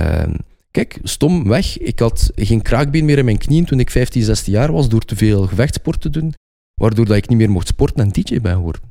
[0.01, 0.23] uh,
[0.71, 1.77] Kijk, stom weg.
[1.77, 5.05] Ik had geen kraakbeen meer in mijn knieën toen ik 15, 16 jaar was door
[5.05, 6.33] te veel gevechtsport te doen.
[6.81, 8.81] waardoor dat ik niet meer mocht sporten en DJ ben geworden.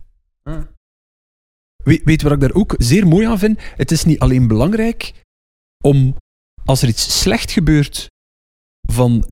[1.85, 3.61] Weet, weet wat ik daar ook zeer mooi aan vind?
[3.61, 5.25] Het is niet alleen belangrijk
[5.85, 6.17] om,
[6.65, 8.07] als er iets slecht gebeurt,
[8.91, 9.27] van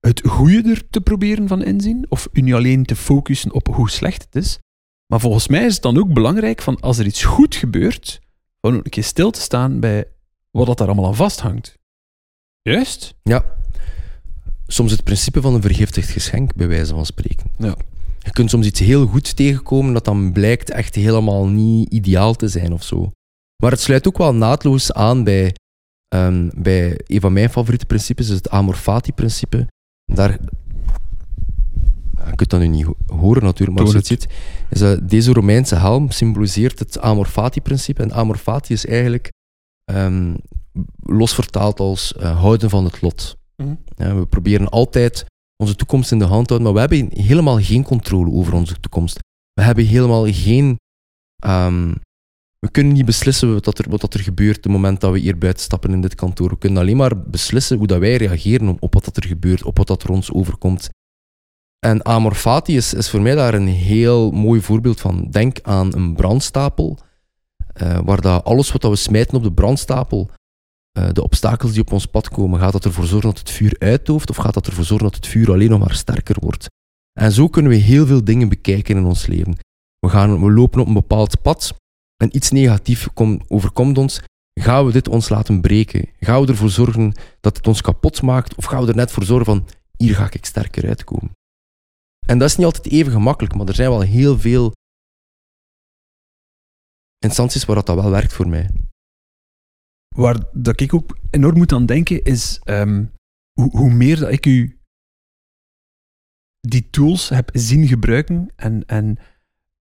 [0.00, 3.90] het goede er te proberen van inzien, of u niet alleen te focussen op hoe
[3.90, 4.58] slecht het is,
[5.06, 8.20] maar volgens mij is het dan ook belangrijk van als er iets goed gebeurt,
[8.60, 10.08] gewoon een keer stil te staan bij
[10.50, 11.80] wat dat daar allemaal aan vasthangt.
[12.62, 13.14] Juist?
[13.22, 13.44] Ja.
[14.66, 17.50] Soms het principe van een vergiftigd geschenk, bij wijze van spreken.
[17.58, 17.74] Ja.
[18.18, 22.48] Je kunt soms iets heel goed tegenkomen dat dan blijkt echt helemaal niet ideaal te
[22.48, 23.10] zijn of zo.
[23.62, 25.54] Maar het sluit ook wel naadloos aan bij,
[26.08, 29.66] ehm, bij een van mijn favoriete principes, is het Amor Fati-principe.
[30.12, 30.30] Daar,
[32.16, 34.26] ja, je kunt dat nu niet ho- horen natuurlijk, maar als je het ziet,
[34.70, 38.02] is dat deze Romeinse helm symboliseert het Amor Fati-principe.
[38.02, 39.30] En Amor Fati is eigenlijk
[39.84, 40.34] ehm,
[41.02, 43.36] los vertaald als eh, houden van het lot.
[43.56, 43.74] Mhm.
[43.96, 45.24] Ja, we proberen altijd
[45.56, 48.80] onze toekomst in de hand te houden, maar we hebben helemaal geen controle over onze
[48.80, 49.18] toekomst.
[49.52, 50.76] We hebben helemaal geen.
[51.44, 51.92] ehm,
[52.58, 55.12] we kunnen niet beslissen wat, dat er, wat dat er gebeurt op het moment dat
[55.12, 56.48] we hier buiten stappen in dit kantoor.
[56.48, 59.62] We kunnen alleen maar beslissen hoe dat wij reageren op, op wat dat er gebeurt,
[59.64, 60.88] op wat dat er ons overkomt.
[61.78, 65.26] En Amor Fati is, is voor mij daar een heel mooi voorbeeld van.
[65.30, 66.98] Denk aan een brandstapel,
[67.72, 70.30] eh, waar dat alles wat dat we smijten op de brandstapel,
[70.92, 73.76] eh, de obstakels die op ons pad komen, gaat dat ervoor zorgen dat het vuur
[73.78, 76.66] uitdooft of gaat dat ervoor zorgen dat het vuur alleen nog maar sterker wordt?
[77.20, 79.56] En zo kunnen we heel veel dingen bekijken in ons leven.
[79.98, 81.74] We, gaan, we lopen op een bepaald pad
[82.16, 84.22] en iets negatiefs kom- overkomt ons.
[84.60, 86.08] Gaan we dit ons laten breken?
[86.20, 88.54] Gaan we ervoor zorgen dat het ons kapot maakt?
[88.54, 91.30] Of gaan we er net voor zorgen van, hier ga ik sterker uitkomen?
[92.26, 94.72] En dat is niet altijd even gemakkelijk, maar er zijn wel heel veel
[97.18, 98.68] instanties waar dat wel werkt voor mij.
[100.14, 103.04] Waar dat ik ook enorm moet aan denken is ehm,
[103.52, 104.76] hoe, hoe meer dat ik u
[106.60, 109.18] die tools heb zien gebruiken en, en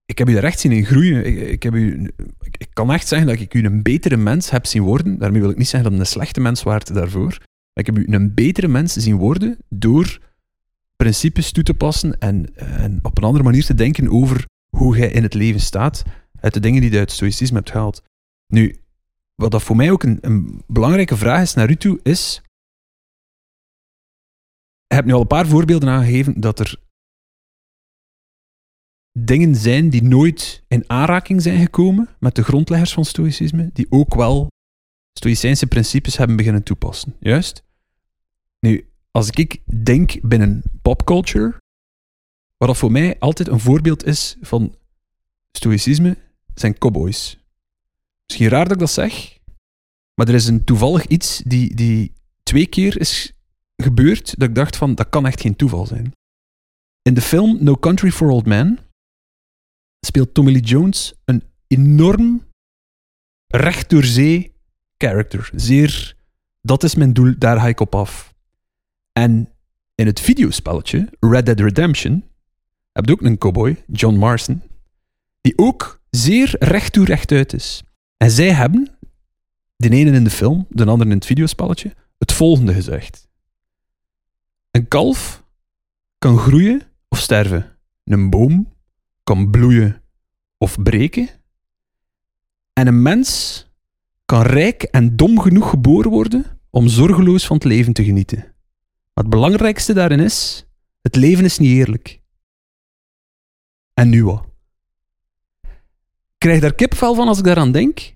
[0.05, 1.49] ik heb u er echt zien in groeien.
[1.51, 2.11] Ik, heb u,
[2.57, 5.17] ik, kan echt zeggen dat ik u een betere mens heb zien worden.
[5.17, 7.37] Daarmee wil ik niet zeggen dat een slechte mens waart daarvoor.
[7.73, 10.19] Ik heb u een betere mens zien worden door
[10.95, 15.11] principes toe te passen en, en op een andere manier te denken over hoe jij
[15.11, 16.03] in het leven staat
[16.39, 18.03] uit de dingen die je uit stoïcisme hebt gehaald.
[18.47, 18.75] Nu,
[19.41, 22.41] wat dat voor mij ook een, belangrijke vraag is naar u toe, is...
[24.87, 26.79] Je hebt nu al een paar voorbeelden aangegeven dat er
[29.19, 34.15] dingen zijn die nooit in aanraking zijn gekomen met de grondleggers van stoïcisme, die ook
[34.15, 34.47] wel
[35.13, 37.15] stoïcijnse principes hebben beginnen toepassen.
[37.19, 37.63] Juist?
[38.59, 41.57] Nu, als ik denk binnen popculture,
[42.57, 44.75] wat dat voor mij altijd een voorbeeld is van
[45.51, 46.17] stoïcisme,
[46.53, 47.40] zijn cowboys.
[48.31, 49.37] Misschien raar dat ik dat zeg,
[50.15, 52.13] maar er is een toevallig iets die, die
[52.43, 53.33] twee keer is
[53.75, 56.11] gebeurd dat ik dacht van, dat kan echt geen toeval zijn.
[57.01, 58.79] In de film No Country for Old Men
[60.05, 62.47] speelt Tommy Lee Jones een enorm
[63.47, 64.55] recht door zee
[64.97, 65.49] character.
[65.55, 66.15] Zeer,
[66.61, 68.33] dat is mijn doel, daar ga ik op af.
[69.11, 69.53] En
[69.95, 72.23] in het videospelletje Red Dead Redemption
[72.91, 74.61] heb je ook een cowboy, John Marston,
[75.41, 77.83] die ook zeer recht toe recht uit is.
[78.21, 78.87] En zij hebben,
[79.75, 83.27] de ene in de film, de andere in het videospelletje, het volgende gezegd.
[84.71, 85.43] Een kalf
[86.17, 87.77] kan groeien of sterven.
[88.03, 88.73] Een boom
[89.23, 90.01] kan bloeien
[90.57, 91.29] of breken.
[92.73, 93.65] En een mens
[94.25, 98.39] kan rijk en dom genoeg geboren worden om zorgeloos van het leven te genieten.
[99.13, 100.65] Maar het belangrijkste daarin is,
[101.01, 102.21] het leven is niet eerlijk.
[103.93, 104.50] En nu wat?
[106.41, 108.15] Ik krijg daar kipvel van als ik daaraan denk.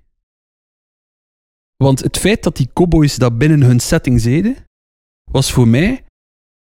[1.76, 4.56] Want het feit dat die cowboys dat binnen hun setting zeiden,
[5.32, 6.06] was voor mij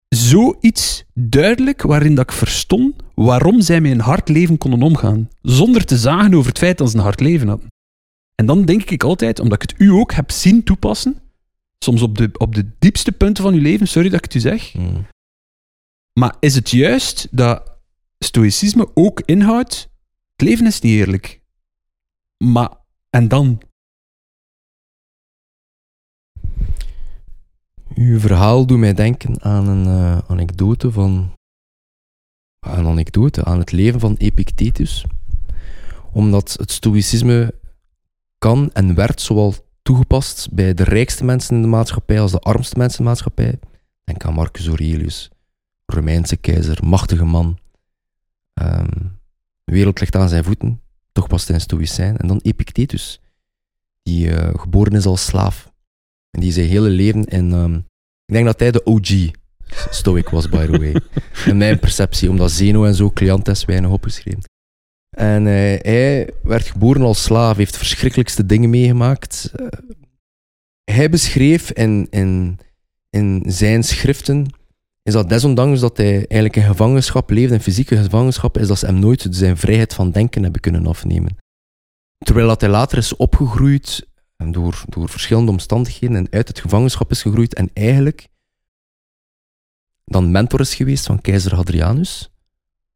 [0.07, 5.29] zoiets duidelijk waarin dat ik verstond waarom zij met een hard leven konden omgaan.
[5.41, 7.67] Zonder te zagen over het feit dat ze een hard leven hadden.
[8.35, 11.21] En dan denk ik altijd, omdat ik het u ook heb zien toepassen,
[11.79, 14.39] soms op de, op de diepste punten van uw leven, sorry dat ik het u
[14.39, 15.05] zeg, Mm.
[16.19, 17.71] maar is het juist dat
[18.19, 19.89] stoïcisme ook inhoudt,
[20.31, 21.41] het leven is niet eerlijk.
[22.43, 22.71] Maar,
[23.09, 23.61] en dan?
[27.95, 31.33] Uw verhaal doet mij denken aan een eh, anekdote van.
[32.59, 35.05] Een anekdote aan het leven van Epictetus.
[36.11, 37.53] Omdat het stoïcisme
[38.37, 42.77] kan en werd zowel toegepast bij de rijkste mensen in de maatschappij als de armste
[42.77, 43.59] mensen in de maatschappij.
[44.03, 45.29] Denk aan Marcus Aurelius,
[45.85, 47.59] Romeinse keizer, machtige man.
[48.53, 48.99] Ehm,
[49.63, 50.82] de wereld ligt aan zijn voeten,
[51.13, 52.17] toch was hij een stoïcijn.
[52.17, 53.21] En dan Epictetus,
[54.03, 55.71] die eh, geboren is als slaaf.
[56.31, 57.51] En die zijn hele leven in.
[57.51, 57.75] ehm,
[58.25, 59.31] ik denk dat hij de OG
[59.89, 60.95] stoic was, by the way.
[61.51, 64.43] In mijn perceptie, omdat Zeno en zo, Cleantes, weinig opgeschreven.
[65.09, 69.51] En eh, hij werd geboren als slaaf, heeft de verschrikkelijkste dingen meegemaakt.
[69.55, 69.67] Eh,
[70.83, 72.59] hij beschreef in, in,
[73.09, 74.47] in zijn schriften,
[75.03, 78.85] is dat desondanks dat hij eigenlijk in gevangenschap leefde, in fysieke gevangenschap, is dat ze
[78.85, 81.37] hem nooit zijn vrijheid van denken hebben kunnen afnemen.
[82.17, 84.07] Terwijl dat hij later is opgegroeid
[84.51, 88.27] door, door verschillende omstandigheden en uit het gevangenschap is gegroeid en eigenlijk
[90.05, 92.31] dan mentor is geweest van keizer Hadrianus,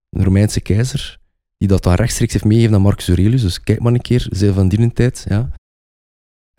[0.10, 1.20] een Romeinse keizer,
[1.58, 3.42] die dat dan rechtstreeks heeft meegegeven aan Marcus Aurelius.
[3.42, 5.26] Dus kijk maar een keer, zij van die tijd.
[5.30, 5.52] Ja.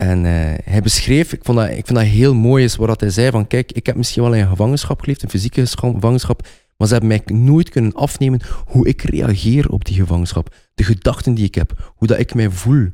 [0.01, 0.31] En uh,
[0.63, 3.47] hij beschreef, ik, vond dat, ik vind dat heel mooi, is wat hij zei van
[3.47, 7.37] kijk, ik heb misschien wel in gevangenschap geleefd, een fysieke gevangenschap, maar ze hebben mij
[7.37, 10.55] nooit kunnen afnemen hoe ik reageer op die gevangenschap.
[10.73, 12.87] De gedachten die ik heb, hoe dat ik mij voel.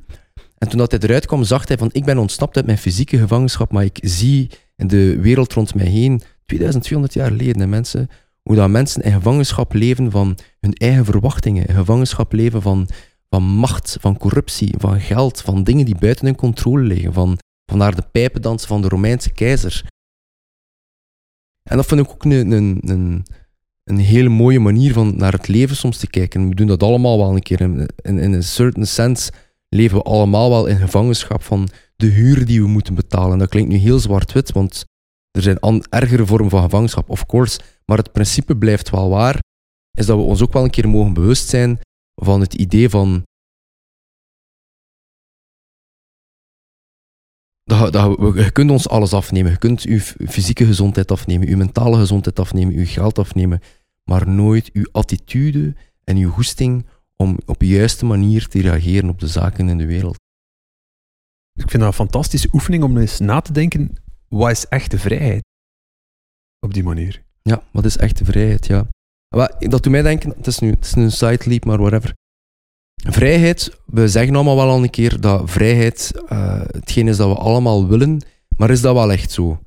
[0.57, 3.17] En toen dat hij eruit kwam, zag hij van ik ben ontsnapt uit mijn fysieke
[3.17, 8.09] gevangenschap, maar ik zie in de wereld rond mij heen, 2200 jaar geleden, mensen,
[8.41, 12.87] hoe dat mensen in gevangenschap leven van hun eigen verwachtingen, in gevangenschap leven van,
[13.29, 17.95] van macht, van corruptie, van geld, van dingen die buiten hun controle liggen, van, vandaar
[17.95, 19.83] de pijpendans van de Romeinse keizer.
[21.69, 23.25] En dat vind ik ook een, een, een,
[23.83, 26.49] een hele mooie manier van naar het leven soms te kijken.
[26.49, 27.61] We doen dat allemaal wel een keer.
[27.61, 29.31] In, in, in een certain sense
[29.69, 33.37] leven we allemaal wel in gevangenschap van de huur die we moeten betalen.
[33.37, 34.85] Dat klinkt nu heel zwart-wit, want
[35.31, 37.59] er zijn ergere vormen van gevangenschap, of course.
[37.85, 39.39] Maar het principe blijft wel waar,
[39.91, 41.79] is dat we ons ook wel een keer mogen bewust zijn
[42.15, 43.23] van het idee van
[47.63, 49.51] Dat, dat, je kunt ons alles afnemen.
[49.51, 53.61] Je kunt uw fysieke gezondheid afnemen, uw mentale gezondheid afnemen, uw geld afnemen,
[54.03, 59.19] maar nooit uw attitude en uw goesting om op de juiste manier te reageren op
[59.19, 60.15] de zaken in de wereld.
[61.53, 63.95] Ik vind dat een fantastische oefening om eens na te denken,
[64.27, 65.43] wat is echte vrijheid?
[66.59, 67.23] Op die manier.
[67.41, 68.87] Ja, wat is echte vrijheid, ja.
[69.29, 72.13] Dat doet mij denken, het is nu het is een side leap, maar whatever.
[72.95, 77.35] Vrijheid, we zeggen allemaal wel al een keer dat vrijheid uh, hetgeen is dat we
[77.35, 78.21] allemaal willen,
[78.57, 79.59] maar is dat wel echt zo?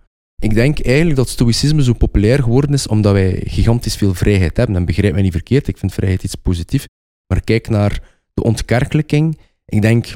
[0.42, 4.76] Ik denk eigenlijk dat stoïcisme zo populair geworden is omdat wij gigantisch veel vrijheid hebben.
[4.76, 6.86] En begrijp mij niet verkeerd, ik vind vrijheid iets positiefs.
[7.26, 8.02] Maar kijk naar
[8.34, 9.38] de ontkerkelijking.
[9.64, 10.06] Ik denk,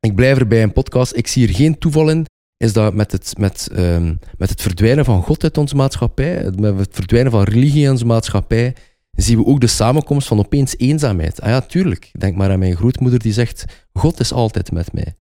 [0.00, 2.26] ik blijf er bij een podcast, ik zie er geen toeval in,
[2.56, 6.78] is dat met het, met, um, met het verdwijnen van God uit onze maatschappij, met
[6.78, 8.74] het verdwijnen van religie in onze maatschappij,
[9.10, 11.40] zien we ook de samenkomst van opeens eenzaamheid.
[11.40, 12.10] Ah ja, tuurlijk.
[12.18, 15.14] Denk maar aan mijn grootmoeder die zegt, God is altijd met mij.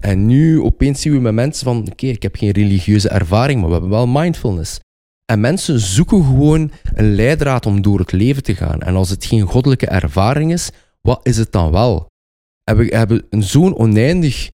[0.00, 3.66] En nu opeens zien we met mensen van, oké, ik heb geen religieuze ervaring, maar
[3.66, 4.80] we hebben wel mindfulness.
[5.24, 8.80] En mensen zoeken gewoon een leidraad om door het leven te gaan.
[8.80, 10.70] En als het geen goddelijke ervaring is,
[11.00, 12.06] wat is het dan wel?
[12.64, 14.50] En we hebben zo'n oneindig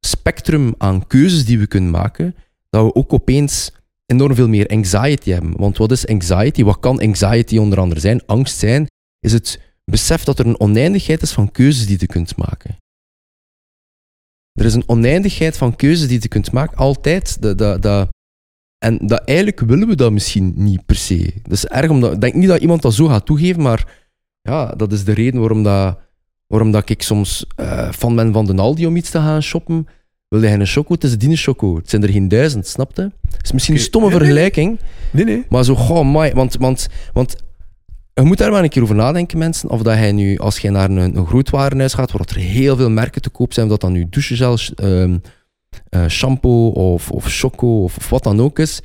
[0.00, 2.34] spectrum aan keuzes die we kunnen maken,
[2.70, 3.72] dat we ook opeens
[4.06, 5.56] enorm veel meer anxiety hebben.
[5.56, 6.62] Want wat is anxiety?
[6.62, 8.26] Wat kan anxiety onder andere zijn?
[8.26, 8.86] Angst zijn,
[9.20, 12.76] is het besef dat er een oneindigheid is van keuzes die je kunt maken.
[14.52, 17.42] Er is een oneindigheid van keuzes die je kunt maken, altijd.
[17.42, 18.08] Dat, dat,
[18.78, 21.32] en eigenlijk willen we dat misschien niet per se.
[21.42, 24.06] Dat is erg, omdat, ik denk niet dat iemand dat zo gaat toegeven, maar
[24.40, 25.98] ja, dat is de reden waarom, dat,
[26.48, 29.86] waarom dat ik soms uh, fan ben van de Aldi om iets te gaan shoppen.
[30.28, 30.94] Wil jij een choco?
[30.94, 31.76] Het is een choco.
[31.76, 33.12] Het zijn er geen duizend, snapte?
[33.30, 34.78] Het is misschien een stomme vergelijking.
[35.12, 35.44] Nee, nee.
[35.48, 37.36] Maar zo, goh, my, want, want, want
[38.14, 39.70] je moet daar wel een keer over nadenken, mensen.
[39.70, 42.90] Of dat jij nu, als je naar een, een grootwarenhuis gaat, waar er heel veel
[42.90, 45.22] merken te koop zijn, of dat dan nu douchegel, um,
[45.90, 48.80] uh, shampoo of, of choco of, of, wat dan ook is,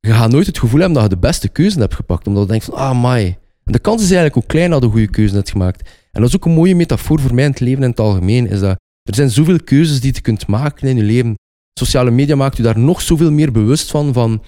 [0.00, 2.26] je gaat nooit het gevoel hebben dat je de beste keuze hebt gepakt.
[2.26, 3.38] Omdat je denkt van, ah, my.
[3.64, 5.90] En de kans is eigenlijk ook klein dat je een goede keuze hebt gemaakt.
[6.12, 8.48] En dat is ook een mooie metafoor voor mij in het leven in het algemeen,
[8.48, 11.34] is dat er zijn zoveel keuzes die je kunt maken in je leven.
[11.74, 14.42] Sociale media maakt je daar nog zoveel meer bewust van, van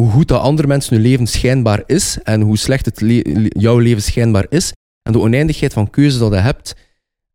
[0.00, 3.02] hoe goed dat andere mensen hun leven schijnbaar is en hoe slecht het
[3.48, 4.72] jouw leven schijnbaar is.
[5.02, 6.74] En de oneindigheid van keuzes dat je hebt.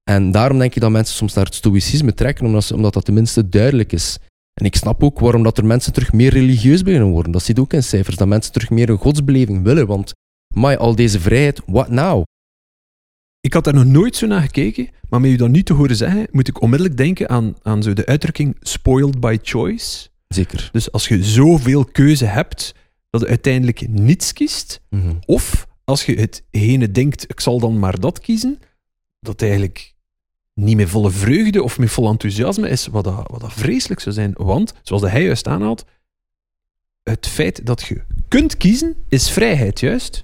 [0.04, 3.50] En daarom denk ik dat mensen soms naar het stoïcisme trekken, omdat, omdat dat tenminste
[3.50, 4.18] duidelijk is.
[4.54, 7.32] En ik snap ook waarom dat er mensen terug meer religieus beginnen worden.
[7.32, 9.88] Dat zit ook in cijfers, dat mensen terug meer een godsbeleving willen.
[9.88, 10.14] Want,
[10.56, 12.24] my, al deze vrijheid, what now?
[13.46, 15.96] Ik had daar nog nooit zo naar gekeken, maar met u dat nu te horen
[15.96, 20.08] zeggen, moet ik onmiddellijk denken aan, aan zo de uitdrukking spoiled by choice.
[20.28, 20.70] Zeker.
[20.72, 22.76] Dus als je zoveel keuze hebt,
[23.10, 25.14] dat je uiteindelijk niets kiest, Mhm.
[25.26, 28.60] of als je het ene denkt, ik zal dan maar dat kiezen,
[29.20, 29.94] dat eigenlijk
[30.54, 34.16] niet met volle vreugde of met vol enthousiasme is, wat dat, wat dat vreselijk zou
[34.16, 34.34] zijn.
[34.38, 35.86] Want, zoals hij juist aanhaalt,
[37.04, 40.24] het feit dat je kunt kiezen, is vrijheid, juist.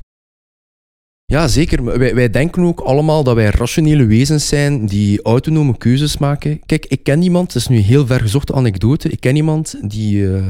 [1.31, 1.83] Ja, zeker.
[1.83, 6.65] Wij, wij denken ook allemaal dat wij rationele wezens zijn die autonome keuzes maken.
[6.65, 9.89] Kijk, ik ken iemand, het is nu een heel ver gezochte anekdote, ik ken iemand
[9.89, 10.49] die, eh,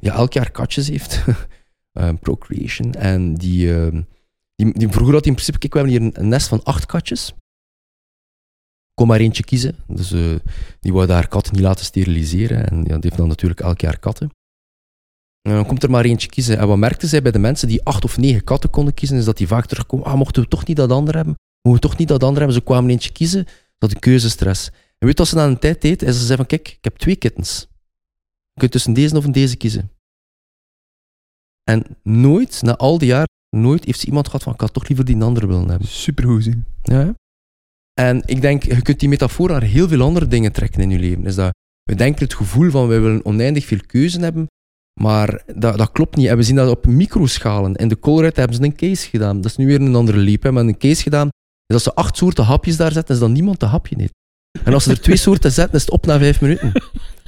[0.00, 1.22] ja, elk jaar katjes heeft.
[1.92, 2.92] Eh, procreation.
[2.92, 4.02] En die, ehm,
[4.54, 7.34] die, die, vroeger had in principe, kijk, we hebben hier een, nest van acht katjes.
[8.94, 9.76] Kom maar eentje kiezen.
[9.86, 10.34] Dus uh,
[10.80, 12.68] die wou haar katten niet laten steriliseren.
[12.68, 14.30] En ja, die heeft dan natuurlijk elk jaar katten.
[15.42, 16.58] Dan komt er maar eentje kiezen.
[16.58, 19.24] En wat merkten zij bij de mensen die acht of negen katten konden kiezen, is
[19.24, 20.06] dat die vaak terugkomen.
[20.06, 21.34] Ah, mochten we toch niet dat ander hebben?
[21.62, 22.56] Moeten we toch niet dat ander hebben?
[22.56, 23.46] Ze kwamen eentje kiezen.
[23.78, 24.70] Dat de keuzestress.
[24.98, 26.02] En weet wat ze na een tijd deed?
[26.02, 27.66] En ze zei van, kijk, ik heb twee kittens.
[28.52, 29.90] Je kunt tussen deze of deze kiezen.
[31.70, 34.88] En nooit, na al die jaren, nooit heeft ze iemand gehad van, ik had toch
[34.88, 35.88] liever die andere willen hebben.
[35.88, 36.64] Supergoed zien.
[36.82, 37.14] Ja.
[37.94, 40.98] En ik denk, je kunt die metafoor naar heel veel andere dingen trekken in je
[40.98, 41.26] leven.
[41.26, 44.46] Is dat we denken het gevoel van, wij willen oneindig veel keuze hebben,
[45.00, 46.26] maar dat, dat klopt niet.
[46.26, 47.74] En we zien dat op microschalen.
[47.74, 49.40] In de Colruyt hebben ze een case gedaan.
[49.40, 51.28] Dat is nu weer een andere leap, hè, maar een case gedaan.
[51.66, 54.12] Is als ze acht soorten hapjes daar zetten, is dat niemand een hapje neemt.
[54.64, 56.72] En als ze er twee soorten zetten, is het op na vijf minuten.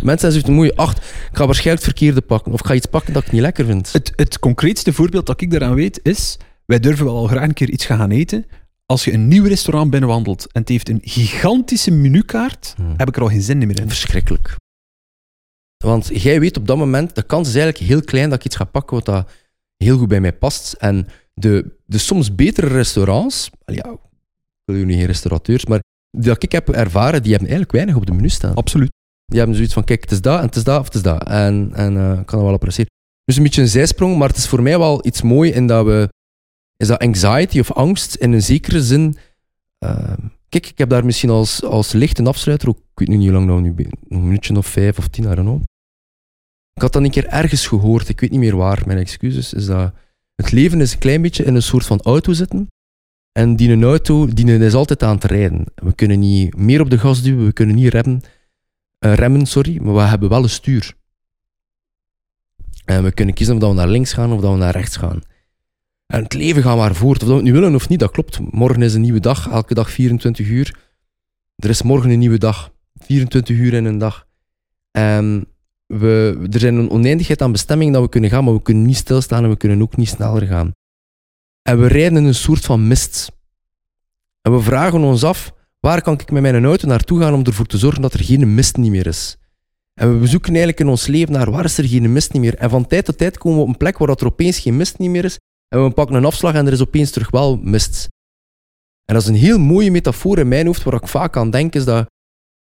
[0.03, 2.53] Mensen zeggen, mooi, acht, ik ga waarschijnlijk het verkeerde pakken.
[2.53, 3.93] Of ik ga iets pakken dat ik niet lekker vind.
[3.93, 7.55] Het, het concreetste voorbeeld dat ik daaraan weet is, wij durven wel al graag een
[7.55, 8.47] keer iets gaan eten.
[8.87, 12.95] Als je een nieuw restaurant binnenwandelt en het heeft een gigantische menukaart, hmm.
[12.97, 13.89] heb ik er al geen zin meer in.
[13.89, 14.57] Verschrikkelijk.
[15.83, 18.57] Want jij weet op dat moment, de kans is eigenlijk heel klein dat ik iets
[18.57, 19.31] ga pakken wat dat
[19.77, 20.73] heel goed bij mij past.
[20.73, 23.99] En de, de soms betere restaurants, ja, ik
[24.65, 25.81] wil nu geen restaurateurs, maar
[26.11, 28.55] die dat ik heb ervaren, die hebben eigenlijk weinig op de menu staan.
[28.55, 28.91] Absoluut.
[29.25, 31.03] Die hebben zoiets van, kijk, het is dat, en het is dat, of het is
[31.03, 31.29] dat.
[31.29, 32.91] En, en uh, ik kan dat wel appreciëren.
[33.25, 35.85] Dus een beetje een zijsprong, maar het is voor mij wel iets mooi in dat
[35.85, 36.09] we...
[36.77, 39.17] Is dat anxiety of angst in een zekere zin...
[39.85, 40.13] Uh,
[40.49, 43.47] kijk, ik heb daar misschien als, als lichte afsluiter, ook, ik weet niet hoe lang
[43.47, 43.75] nou nu,
[44.09, 45.63] een minuutje of vijf of tien, I don't know.
[46.75, 49.67] Ik had dat een keer ergens gehoord, ik weet niet meer waar, mijn excuses, is
[49.67, 49.93] dat
[50.35, 52.71] het leven is een klein beetje in een soort van auto zitten.
[53.33, 55.65] En die een auto die is altijd aan het rijden.
[55.75, 58.23] We kunnen niet meer op de gas duwen, we kunnen niet remmen,
[59.01, 60.95] uh, remmen sorry, maar we hebben wel een stuur.
[62.85, 65.21] En we kunnen kiezen of we naar links gaan of dat we naar rechts gaan.
[66.07, 68.53] En het leven gaat maar voort, of we het nu willen of niet, dat klopt.
[68.53, 70.79] Morgen is een nieuwe dag, elke dag 24 uur.
[71.57, 74.27] Er is morgen een nieuwe dag, 24 uur in een dag.
[74.91, 75.47] En
[75.87, 78.97] we, er zijn een oneindigheid aan bestemmingen dat we kunnen gaan, maar we kunnen niet
[78.97, 80.73] stilstaan en we kunnen ook niet sneller gaan.
[81.63, 83.33] En we rijden in een soort van mist.
[84.41, 87.67] En we vragen ons af, waar kan ik met mijn auto naartoe gaan om ervoor
[87.67, 89.37] te zorgen dat er geen mist niet meer is?
[89.95, 92.55] En we zoeken eigenlijk in ons leven naar waar is er geen mist niet meer.
[92.55, 94.99] En van tijd tot tijd komen we op een plek waar er opeens geen mist
[94.99, 95.39] niet meer is.
[95.69, 98.09] En we pakken een afslag en er is opeens terug wel mist.
[99.05, 101.75] En dat is een heel mooie metafoor in mijn hoofd waar ik vaak aan denk,
[101.75, 102.07] is dat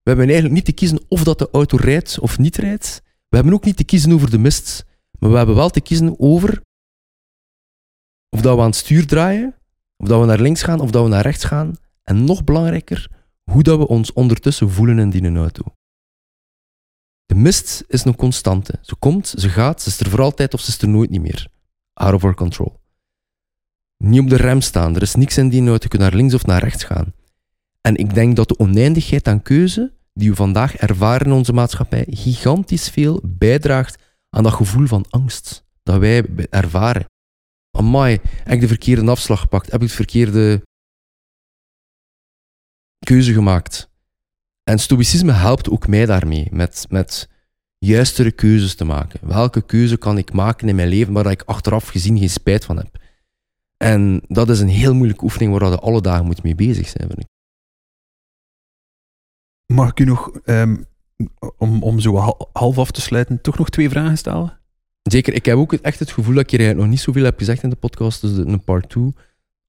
[0.01, 3.01] we hebben eigenlijk niet te kiezen of dat de auto rijdt of niet rijdt.
[3.36, 4.86] We hebben ook niet te kiezen over de mist.
[5.19, 6.61] Maar we hebben wel te kiezen over
[8.29, 9.55] of dat we aan het stuur draaien,
[9.97, 11.75] of dat we naar links gaan, of dat we naar rechts gaan.
[12.03, 13.11] En nog belangrijker,
[13.51, 15.63] hoe dat we ons ondertussen voelen in die auto.
[17.25, 18.79] De mist is een constante.
[18.81, 21.21] Ze komt, ze gaat, ze is er voor altijd of ze is er nooit niet
[21.21, 21.47] meer.
[21.93, 22.79] Out of our control.
[23.97, 26.33] Niet op de rem staan, er is niks in die auto, je kunt naar links
[26.33, 27.13] of naar rechts gaan.
[27.81, 32.05] En ik denk dat de oneindigheid aan keuze die we vandaag ervaren in onze maatschappij
[32.09, 37.05] gigantisch veel bijdraagt aan dat gevoel van angst dat wij ervaren
[37.78, 39.72] amai, heb ik de verkeerde afslag gepakt?
[39.72, 40.61] Heb ik de verkeerde
[43.05, 43.89] keuze gemaakt?
[44.63, 47.30] En stoïcisme helpt ook mij daarmee, met, met
[47.78, 49.20] juistere keuzes te maken.
[49.28, 52.78] Welke keuze kan ik maken in mijn leven waar ik achteraf gezien geen spijt van
[52.78, 53.03] heb?
[53.78, 57.07] En dat is een heel moeilijke oefening waar je alle dagen moet mee bezig zijn,
[57.07, 57.34] vind ik.
[59.66, 60.86] Mag ik u nog, um,
[61.57, 62.16] om, om zo
[62.53, 64.59] half af te sluiten, toch nog twee vragen stellen?
[65.01, 67.63] Zeker, ik heb ook echt het gevoel dat ik hier nog niet zoveel heb gezegd
[67.63, 69.13] in de podcast, dus een part 2.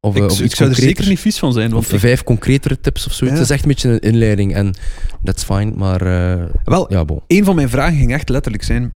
[0.01, 1.71] Of, ik, of iets zou er zeker niet vies van zijn.
[1.71, 3.27] Want of vijf concretere tips of zo.
[3.27, 4.75] Het is echt een beetje een inleiding en
[5.23, 6.07] that's fine, maar...
[6.07, 7.21] Uh, wel, ja, bon.
[7.27, 8.91] een van mijn vragen ging echt letterlijk zijn...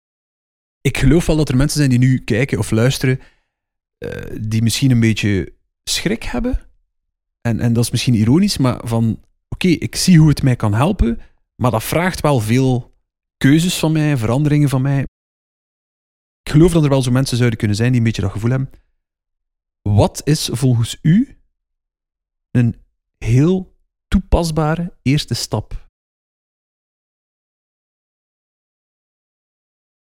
[0.82, 3.20] Ik geloof wel dat er mensen zijn die nu kijken of luisteren,
[4.00, 6.60] uh, die misschien een beetje schrik hebben.
[7.42, 9.20] En, en dat is misschien ironisch, maar van...
[9.60, 11.20] Oké, ik zie hoe het mij kan helpen,
[11.56, 12.96] maar dat vraagt wel veel
[13.38, 15.06] keuzes van mij, veranderingen van mij
[16.50, 18.50] ik geloof dat er wel zo mensen zouden kunnen zijn die een beetje dat gevoel
[18.50, 18.70] hebben.
[19.82, 21.42] Wat is volgens u
[22.52, 22.82] een
[23.18, 25.88] heel toepasbare eerste stap?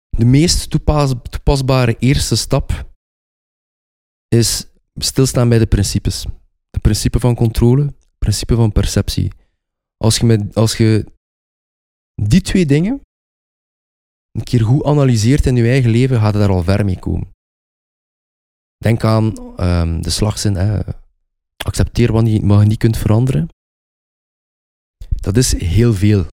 [0.09, 2.91] De meest toepas, toepasbare eerste stap
[4.27, 6.25] is stilstaan bij de principes.
[6.69, 9.31] De principe van controle, het principe van perceptie.
[10.03, 11.05] Als je, met, als je
[12.21, 13.01] die twee dingen
[14.31, 17.33] een keer goed analyseert in je eigen leven, gaat je daar al ver mee komen.
[18.77, 19.25] Denk aan
[19.59, 20.79] um, de slagzin, hè.
[21.57, 23.47] accepteer wat je, wat je niet kunt veranderen.
[25.09, 26.25] Dat is heel veel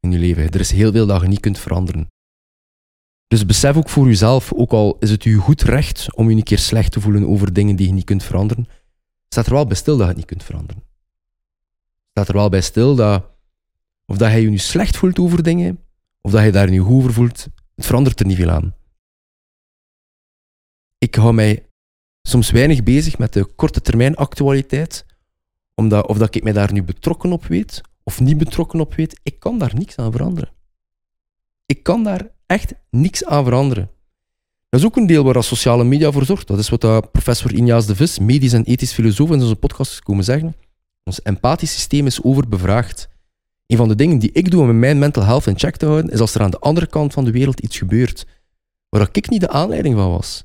[0.00, 0.50] in je leven.
[0.50, 2.08] Er is heel veel dat je niet kunt veranderen.
[3.26, 6.42] Dus besef ook voor jezelf, ook al is het je goed recht om je een
[6.42, 8.68] keer slecht te voelen over dingen die je niet kunt veranderen,
[9.28, 10.89] staat er wel bij stil dat je het niet kunt veranderen.
[12.10, 13.24] Staat er wel bij stil dat,
[14.06, 15.78] of dat je je nu slecht voelt over dingen,
[16.20, 18.74] of dat je daar nu goed over voelt, het verandert er niet veel aan.
[20.98, 21.66] Ik hou mij
[22.22, 25.06] soms weinig bezig met de korte termijn actualiteit,
[25.74, 29.20] omdat, of dat ik mij daar nu betrokken op weet, of niet betrokken op weet,
[29.22, 30.52] ik kan daar niks aan veranderen.
[31.66, 33.90] Ik kan daar echt niks aan veranderen.
[34.68, 36.46] Dat is ook een deel waar sociale media voor zorgt.
[36.46, 40.00] Dat is wat professor Injaas de Vis, medisch en ethisch filosoof, in onze podcast is
[40.00, 40.54] komen zeggen.
[41.04, 43.08] Ons empathisch systeem is overbevraagd.
[43.66, 46.10] Een van de dingen die ik doe om mijn mental health in check te houden,
[46.10, 48.26] is als er aan de andere kant van de wereld iets gebeurt,
[48.88, 50.44] waar ik niet de aanleiding van was,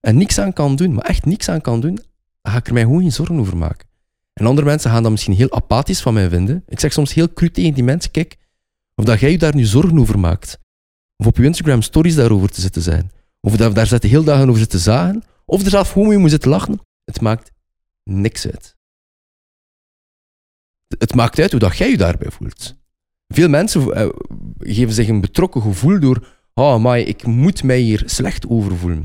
[0.00, 1.94] en niks aan kan doen, maar echt niks aan kan doen,
[2.42, 3.88] dan ga ik er mij gewoon geen zorgen over maken.
[4.32, 6.62] En andere mensen gaan dat misschien heel apathisch van mij vinden.
[6.66, 8.36] Ik zeg soms heel cru tegen die mensen, kijk,
[8.94, 10.58] of dat jij je daar nu zorgen over maakt,
[11.16, 14.48] of op je Instagram stories daarover te zitten zijn, of dat daar zitten heel dagen
[14.48, 17.50] over zitten zagen, of er zelf gewoon mee moet zitten lachen, het maakt
[18.04, 18.76] niks uit.
[20.98, 22.74] Het maakt uit hoe dat jij je daarbij voelt.
[23.28, 24.08] Veel mensen eh,
[24.58, 29.04] geven zich een betrokken gevoel door, oh maar ik moet mij hier slecht over voelen.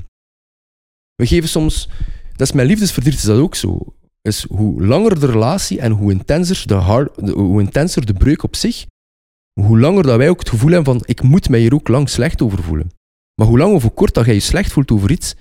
[1.16, 1.90] We geven soms,
[2.36, 3.96] dat is mijn liefdesverdriet, is dat ook zo.
[4.22, 8.56] Is hoe langer de relatie en hoe intenser de, hard, hoe intenser de breuk op
[8.56, 8.86] zich,
[9.62, 12.10] hoe langer dat wij ook het gevoel hebben van ik moet mij hier ook lang
[12.10, 12.90] slecht over voelen.
[13.36, 15.36] Maar hoe lang of hoe kort dat jij je slecht voelt over iets,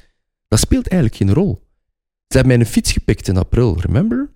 [0.48, 1.62] dat speelt eigenlijk geen rol.
[2.28, 4.30] Ze hebben mij een fiets gepikt in april, remember?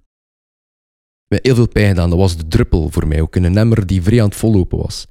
[1.29, 2.11] Heel veel pijn gedaan.
[2.11, 3.21] Dat was de druppel voor mij.
[3.21, 5.07] Ook een emmer die vrij aan het vollopen was.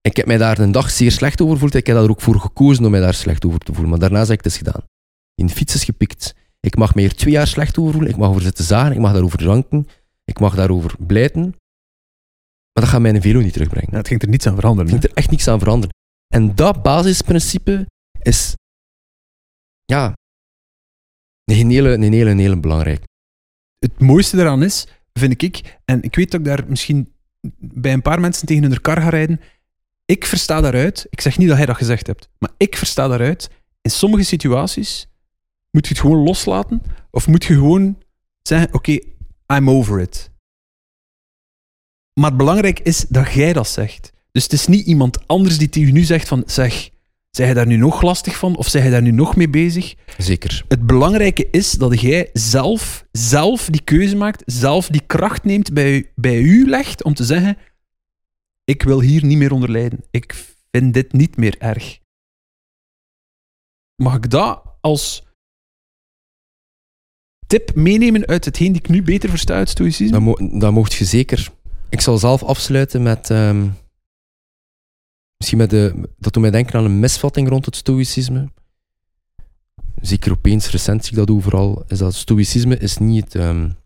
[0.00, 1.74] Ik heb mij daar een dag zeer slecht over gevoeld.
[1.74, 3.90] Ik heb daar ook voor gekozen om mij daar slecht over te voelen.
[3.90, 4.82] Maar daarna heb ik het gedaan.
[5.34, 6.34] In fiets is gepikt.
[6.60, 8.10] Ik mag mij hier twee jaar slecht over voelen.
[8.10, 8.92] Ik mag over zitten zagen.
[8.92, 9.88] Ik mag daarover dranken.
[10.24, 11.42] Ik mag daarover blijten.
[12.72, 13.90] Maar dat gaat mijn velo niet terugbrengen.
[13.90, 14.92] Ja, het ging er niets aan veranderen.
[14.92, 15.94] Het ging er echt niets aan veranderen.
[16.34, 17.86] En dat basisprincipe
[18.22, 18.54] is,
[19.84, 20.14] ja,
[21.44, 23.04] een hele, een hele, een hele belangrijk.
[23.80, 27.12] Het mooiste eraan is, vind ik, en ik weet dat ik daar misschien
[27.58, 29.40] bij een paar mensen tegen hun kar ga rijden,
[30.04, 33.50] ik versta daaruit, ik zeg niet dat hij dat gezegd hebt, maar ik versta daaruit,
[33.82, 35.08] in sommige situaties
[35.70, 38.02] moet je het gewoon loslaten, of moet je gewoon
[38.42, 38.98] zeggen, oké,
[39.54, 40.30] I'm over it.
[42.20, 44.12] Maar belangrijk is dat jij dat zegt.
[44.32, 46.90] Dus het is niet iemand anders die tegen nu zegt van, zeg,
[47.30, 49.94] Zeg je daar nu nog lastig van of zeg je daar nu nog mee bezig?
[50.18, 50.64] Zeker.
[50.68, 56.12] Het belangrijke is dat jij zelf, zelf die keuze maakt, zelf die kracht neemt bij,
[56.14, 57.56] bij u legt om te zeggen:
[58.64, 60.04] Ik wil hier niet meer onder lijden.
[60.10, 60.34] Ik
[60.70, 61.98] vind dit niet meer erg.
[63.96, 65.22] Mag ik dat als
[67.46, 70.12] tip meenemen uit hetgeen die ik nu beter versta uit stoïcisme?
[70.12, 71.52] Dat, mo dat mocht je zeker.
[71.88, 73.30] Ik zal zelf afsluiten met.
[73.30, 73.68] Ehm,
[75.40, 78.52] Misschien met de, dat doet mij denken aan een misvatting rond het stoïcisme.
[80.00, 83.34] Zeker opeens, recent zie ik dat overal, is dat stoïcisme is niet.
[83.34, 83.76] Um,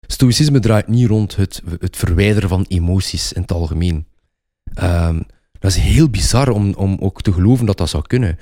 [0.00, 4.06] stoïcisme draait niet rond het, het verwijderen van emoties in het algemeen.
[4.82, 5.26] Um,
[5.58, 8.38] dat is heel bizar om, om ook te geloven dat dat zou kunnen.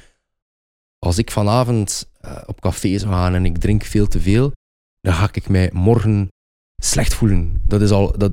[0.98, 4.52] Als ik vanavond uh, op café zou gaan en ik drink veel te veel,
[5.00, 6.28] dan ga ik mij morgen
[6.82, 7.62] slecht voelen.
[7.66, 8.32] Dat is al, dat,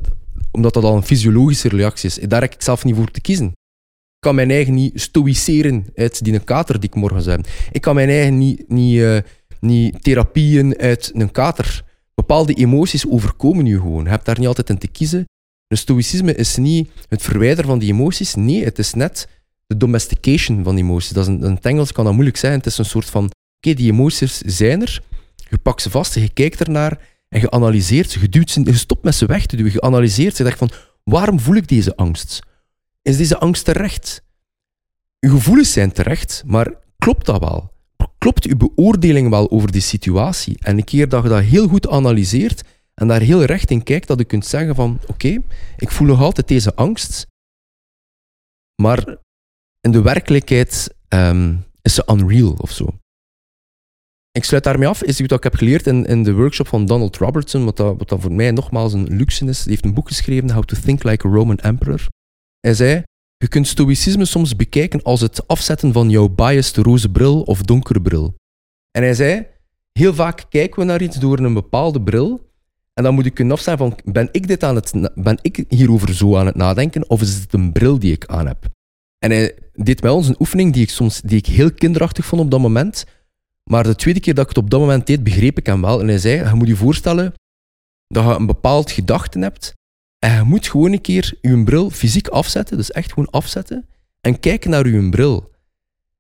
[0.56, 2.16] omdat dat al een fysiologische reactie is.
[2.16, 3.46] Daar heb ik zelf niet voor te kiezen.
[3.46, 7.48] Ik kan mijn eigen niet stoïceren uit die kater die ik morgen heb.
[7.72, 9.18] Ik kan mijn eigen niet, niet, uh,
[9.60, 11.84] niet therapieën uit een kater.
[12.14, 14.04] Bepaalde emoties overkomen je gewoon.
[14.04, 15.26] Je hebt daar niet altijd in te kiezen.
[15.68, 18.36] Dus stoïcisme is niet het verwijderen van die emoties.
[18.36, 19.28] Nee, het is net
[19.68, 21.10] de domestication van emoties.
[21.10, 22.54] Dat is een, in het Engels kan dat moeilijk zijn.
[22.54, 23.24] Het is een soort van,
[23.58, 25.04] oké, die emoties zijn er.
[25.50, 27.00] Je pakt ze vast, je kijkt ernaar
[27.30, 27.42] en
[27.82, 31.40] ze, je, stopt met ze weg te duwen, je analyseert ze, je denkt van, waarom
[31.40, 32.40] voel ik deze angst?
[33.02, 34.24] Is deze angst terecht?
[35.20, 37.74] Uw gevoelens zijn terecht, maar klopt dat wel?
[38.18, 40.58] Klopt uw beoordeling wel over die situatie?
[40.60, 42.64] En een keer dat je dat heel goed analyseert
[42.94, 45.38] en daar heel recht in kijkt, dat je kunt zeggen van, oké,
[45.78, 47.28] ik voel nog altijd deze angst,
[48.76, 49.18] maar
[49.82, 53.00] in de werkelijkheid um, is ze unreal of zo
[54.36, 56.86] ik sluit daarmee af, is iets wat ik heb geleerd in, in de workshop van
[56.86, 59.62] Donald Robertson, wat, dat, wat voor mij nogmaals een luxe is.
[59.62, 62.08] Die heeft een boek geschreven, How to Think Like a Roman Emperor.
[62.60, 63.04] Hij zei,
[63.38, 68.02] je kunt stoïcisme soms bekijken als het afzetten van jouw biased roze bril of donkere
[68.02, 68.36] bril.
[68.92, 69.48] En hij zei,
[69.92, 72.50] heel vaak kijken we naar iets door een bepaalde bril,
[72.94, 76.14] en dan moet ik kunnen afstaan van, ben ik, dit aan het, ben ik hierover
[76.14, 78.66] zo aan het nadenken, of is het een bril die ik aan heb?
[79.20, 82.42] En hij deed wel eens een oefening die ik soms die ik heel kinderachtig vond
[82.42, 83.06] op dat moment,
[83.70, 86.00] maar de tweede keer dat ik het op dat moment deed, begreep ik hem wel.
[86.00, 87.34] En hij zei, je moet je voorstellen
[88.08, 89.74] dat je een bepaald gedachte hebt
[90.20, 93.88] en je moet gewoon een keer je bril fysiek afzetten, dus echt gewoon afzetten.
[94.22, 95.52] en kijken naar uw bril.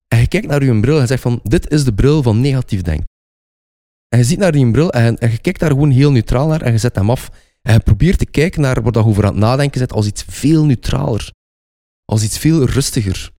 [0.07, 2.81] En je kijkt naar uw bril en zegt van, dit is de bril van negatief
[2.81, 3.07] denken.
[4.07, 6.61] En je ziet naar die bril en, en je kijkt daar gewoon heel neutraal naar
[6.61, 7.29] en je zet hem af.
[7.61, 10.23] En je probeert te kijken naar wat je over aan het nadenken zit als iets
[10.27, 11.33] veel neutraler.
[12.05, 13.31] Als iets veel rustiger.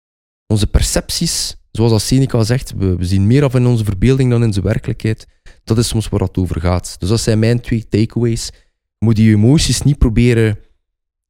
[0.46, 4.52] Onze percepties, zoals als Seneca zegt, we, zien meer af in onze verbeelding dan in
[4.52, 5.26] zijn werkelijkheid.
[5.64, 6.96] Dat is soms waar het over gaat.
[6.98, 8.50] Dus dat zijn mijn twee takeaways.
[8.98, 10.58] Moet je emoties niet proberen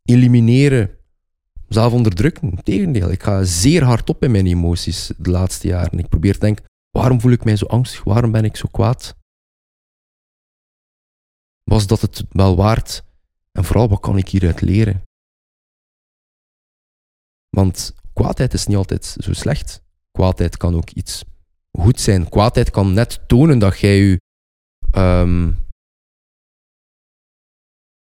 [0.04, 0.90] elimineren,
[1.68, 2.50] zelf onderdrukken.
[2.50, 5.98] Integendeel, ik ga zeer hard op in mijn emoties de laatste jaren.
[5.98, 8.04] Ik probeer te denken, waarom voel ik mij zo angstig?
[8.04, 9.16] Waarom ben ik zo kwaad?
[11.64, 13.04] Was dat het wel waard?
[13.52, 15.02] En vooral, wat kan ik hieruit leren?
[17.48, 19.84] Want kwaadheid is niet altijd zo slecht.
[20.16, 21.24] Kwaadheid kan ook iets
[21.72, 22.28] goed zijn.
[22.28, 24.20] Kwaadheid kan net tonen dat jij je
[24.90, 25.52] ehm,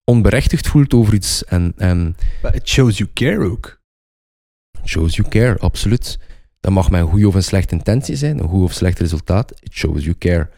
[0.04, 1.43] onberechtigd voelt over iets.
[1.45, 3.82] En, en But it shows you care ook.
[4.86, 6.20] shows you care, absoluut.
[6.60, 9.51] Dat mag met een goede of een slechte intentie zijn, een goed of slecht resultaat.
[9.62, 10.49] It shows you care.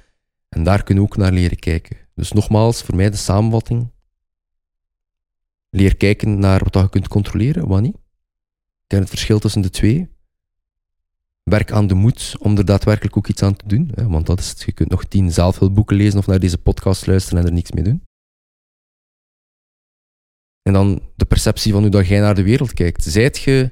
[0.49, 1.97] En daar kunnen we ook naar leren kijken.
[2.15, 3.91] Dus nogmaals, voor mij de samenvatting.
[5.69, 7.97] Leer kijken naar wat je kunt controleren, wat niet.
[8.87, 10.14] Ken het verschil tussen de twee.
[11.49, 13.91] Werk aan de moed om er daadwerkelijk ook iets aan te doen.
[13.93, 14.61] Want dat is het.
[14.61, 17.83] Je kunt nog tien zelfhulpboeken lezen of naar deze podcast luisteren en er niks mee
[17.83, 18.03] doen.
[20.61, 23.03] En dan de perceptie van hoe dat jij naar de wereld kijkt.
[23.03, 23.71] Zijt je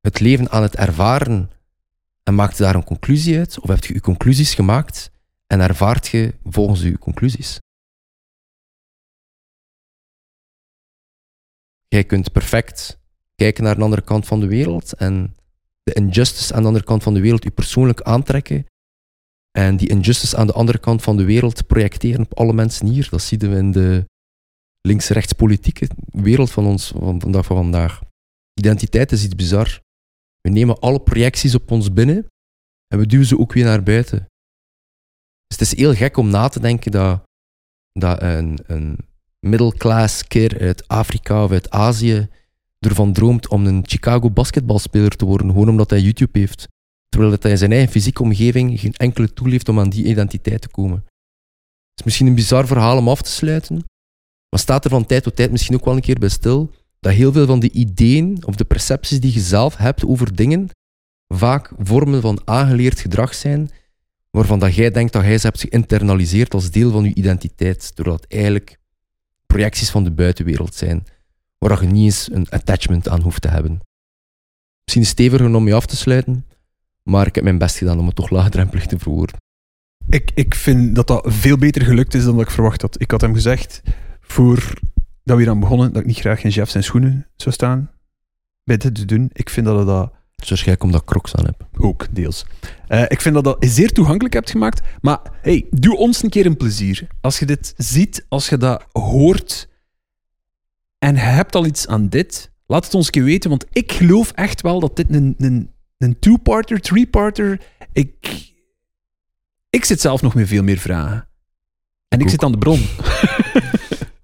[0.00, 1.50] het leven aan het ervaren
[2.22, 3.60] en maakt daar een conclusie uit?
[3.60, 5.10] Of heb je je conclusies gemaakt
[5.46, 7.58] en ervaart je volgens je conclusies?
[11.88, 13.00] Jij kunt perfect
[13.34, 15.34] kijken naar de andere kant van de wereld en
[15.82, 18.66] de injustice aan de andere kant van de wereld je persoonlijk aantrekken
[19.58, 23.08] en die injustice aan de andere kant van de wereld projecteren op alle mensen hier.
[23.10, 24.04] Dat zien we in de
[24.80, 28.00] links-rechts politieke wereld van ons van vandaag van vandaag.
[28.54, 29.80] Identiteit is iets bizar.
[30.40, 32.26] We nemen alle projecties op ons binnen
[32.86, 34.18] en we duwen ze ook weer naar buiten.
[35.46, 37.22] Dus het is heel gek om na te denken dat,
[37.92, 38.98] dat een, een
[39.38, 42.28] middelclass keer uit Afrika of uit Azië
[42.86, 46.68] ervan droomt om een Chicago basketbalspeler te worden, gewoon omdat hij YouTube heeft.
[47.08, 50.04] Terwijl dat hij in zijn eigen fysieke omgeving geen enkele tool heeft om aan die
[50.04, 50.96] identiteit te komen.
[50.96, 53.84] Het is misschien een bizar verhaal om af te sluiten,
[54.48, 56.70] maar staat er van tijd tot tijd misschien ook wel een keer bij stil
[57.00, 60.68] dat heel veel van de ideeën of de percepties die je zelf hebt over dingen
[61.28, 63.70] vaak vormen van aangeleerd gedrag zijn,
[64.30, 68.16] waarvan dat jij denkt dat jij ze hebt geïnternaliseerd als deel van je identiteit, terwijl
[68.16, 68.78] het eigenlijk
[69.46, 71.06] projecties van de buitenwereld zijn,
[71.68, 73.80] waar je niet eens een attachment aan hoeft te hebben.
[74.84, 76.46] Misschien steviger om je af te sluiten,
[77.02, 79.36] maar ik heb mijn best gedaan om het toch laagdrempelig te verwoorden.
[80.08, 83.00] Ik, ik vind dat dat veel beter gelukt is dan dat ik verwacht had.
[83.00, 83.82] Ik had hem gezegd,
[84.20, 84.56] voor
[85.24, 87.90] dat we hier aan begonnen, dat ik niet graag in Jeff zijn schoenen zou staan.
[88.64, 89.30] Bij dit te doen.
[89.32, 91.66] Ik vind dat je dat Het is waarschijnlijk omdat ik crocs aan heb.
[91.78, 92.46] ook, deels.
[92.88, 94.80] Eh, ik vind dat dat zeer toegankelijk hebt gemaakt.
[95.00, 97.06] Maar hey, doe ons een keer een plezier.
[97.20, 99.68] Als je dit ziet, als je dat hoort
[101.02, 103.50] en je hebt al iets aan dit, laat het ons een keer weten.
[103.50, 107.60] Want ik geloof echt wel dat dit een, een, een two-parter, three-parter...
[107.92, 108.42] Ik,
[109.70, 111.28] ik zit zelf nog met veel meer vragen.
[112.08, 112.80] En ik zit aan de bron.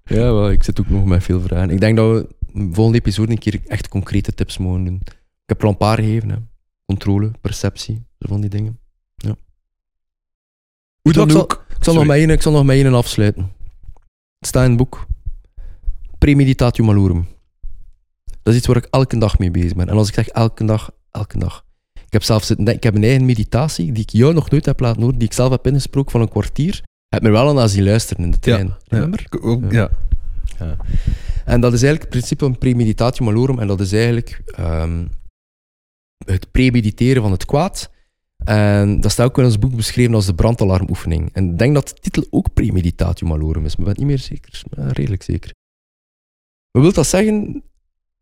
[0.03, 1.69] Ja, wel, ik zit ook nog met veel vragen.
[1.69, 4.99] Ik denk dat we de volgende episode een keer echt concrete tips mogen doen.
[5.05, 6.29] Ik heb er al een paar gegeven.
[6.29, 6.35] Hè.
[6.85, 8.79] Controle, perceptie, zo van die dingen.
[11.01, 11.65] Hoe dan Ik zal- ook.
[11.77, 13.51] Ik zal, nog met één, ik zal nog met één afsluiten.
[14.39, 15.05] Het staat in het boek.
[16.19, 17.27] Premeditatio malorum.
[18.43, 19.89] Dat is iets waar ik elke dag mee bezig ben.
[19.89, 21.65] En als ik zeg elke dag, elke dag.
[21.93, 24.79] Ik heb zelfs zitten ik heb een eigen meditatie die ik jou nog nooit heb
[24.79, 26.83] laten horen, die ik zelf heb ingesproken van een kwartier.
[27.07, 28.75] Heb me wel aan zien luisteren in de trein.
[29.19, 29.89] Ik ook- Ja.
[30.59, 30.77] ja.
[31.45, 33.59] En dat is eigenlijk het principe van premeditatio malorum.
[33.59, 35.05] En dat is eigenlijk ehm,
[36.25, 37.91] het premediteren van het kwaad.
[38.45, 41.29] En dat staat ook in ons boek beschreven als de brandalarmoefening.
[41.33, 44.23] En ik denk dat de titel ook premeditatio malorum is, maar ik ben niet meer
[44.25, 44.61] zeker.
[44.77, 45.51] Maar redelijk zeker.
[46.71, 47.63] Wat wil dat zeggen?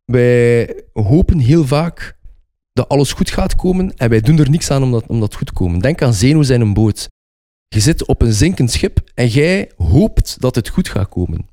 [0.06, 2.18] Wij hopen heel vaak
[2.74, 5.36] dat alles goed gaat komen en wij doen er niks aan om dat, om dat
[5.36, 5.80] goed te komen.
[5.80, 7.10] Denk aan zenuwen in een boot.
[7.68, 11.48] Je zit op een zinkend schip en jij hoopt dat het goed gaat komen.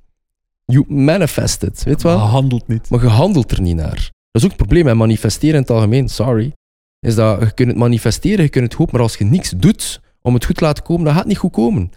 [0.64, 2.18] You manifest it, weet je wel?
[2.18, 2.90] Maar handelt niet.
[2.90, 3.95] Maar je handelt er niet naar.
[4.30, 6.53] Dat is ook het probleem met manifesteren in het algemeen, sorry.
[7.01, 10.01] Is dat je kunt het manifesteren, je kunt het hopen, maar als je niks doet
[10.22, 11.90] om het goed te laten komen, dan gaat het niet goed komen.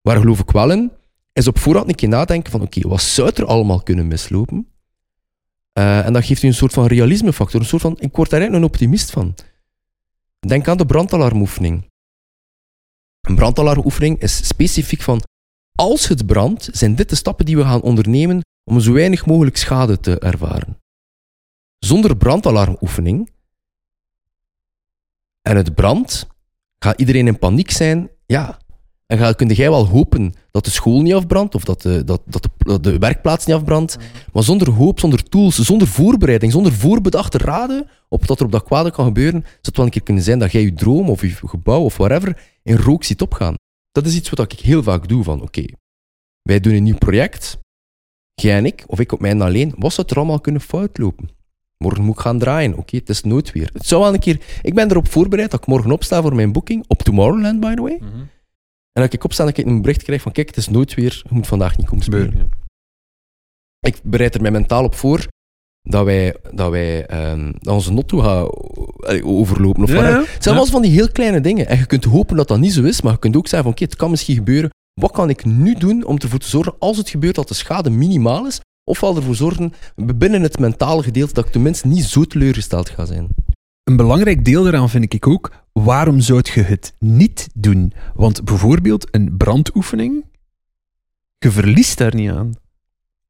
[0.00, 0.90] Waar geloof ik wel in,
[1.34, 4.68] is op voorhand een keer nadenken van oké, wat zou er allemaal kunnen mislopen?
[5.72, 8.40] Eh, en dat geeft je een soort van realismefactor, een soort van, ik word daar
[8.40, 9.34] eigenlijk een optimist van.
[10.40, 11.90] Denk aan de brandalarmoefening.
[13.20, 15.22] Een brandalarmoefening is specifiek van,
[15.74, 19.56] als het brandt, zijn dit de stappen die we gaan ondernemen om zo weinig mogelijk
[19.56, 20.82] schade te ervaren.
[21.78, 23.30] zonder brandalarmoefening
[25.42, 26.26] en het brandt,
[26.78, 28.10] gaat iedereen in paniek zijn.
[28.26, 28.58] Ja.
[29.06, 32.22] En ga, kun jij wel hopen dat de school niet afbrandt of dat de, dat,
[32.24, 33.96] dat de, dat de werkplaats niet afbrandt.
[34.32, 38.64] Maar zonder hoop, zonder tools, zonder voorbereiding, zonder voorbedachte raden op wat er op dat
[38.64, 41.20] kwade kan gebeuren, zou het wel een keer kunnen zijn dat jij je droom of
[41.20, 43.54] je gebouw of whatever in rook ziet opgaan.
[43.92, 45.64] Dat is iets wat ik heel vaak doe van oké,
[46.42, 47.58] wij doen een nieuw project,
[48.34, 51.28] jij en ik, of ik op mijn alleen, wat zou er allemaal kunnen fout lopen?
[51.78, 52.76] Morgen moet ik gaan draaien.
[52.76, 53.70] Oké, het is noodweer.
[53.72, 54.40] Het zou wel een keer...
[54.62, 56.84] Ik ben erop voorbereid dat ik morgen opsta voor mijn boeking.
[56.86, 57.98] Op Tomorrowland, by the way.
[58.94, 61.22] En dat ik opsta en ik een bericht krijg van kijk, het is noodweer.
[61.28, 62.26] Je moet vandaag niet komen spelen.
[62.26, 62.50] Gebeuren,
[63.80, 65.26] Ik bereid er mij mentaal op voor
[65.82, 68.48] dat wij, dat wij ehm, dat onze notto gaan
[69.24, 69.82] overlopen.
[69.82, 70.02] Of Ja.
[70.20, 70.60] Het zijn Ja.
[70.62, 71.66] wel van die heel kleine dingen.
[71.66, 73.72] En je kunt hopen dat dat niet zo is, maar je kunt ook zeggen van
[73.72, 74.70] oké, het kan misschien gebeuren.
[75.00, 77.90] Wat kan ik nu doen om ervoor te zorgen, als het gebeurt, dat de schade
[77.90, 78.60] minimaal is?
[78.84, 83.28] Ofwel ervoor zorgen, binnen het mentale gedeelte, dat ik tenminste niet zo teleurgesteld ga zijn.
[83.82, 85.52] Een belangrijk deel daaraan vind ik ook,
[85.82, 87.92] waarom zou je het niet doen?
[88.14, 90.24] Want bijvoorbeeld een brandoefening,
[91.38, 92.54] je verliest daar niet aan.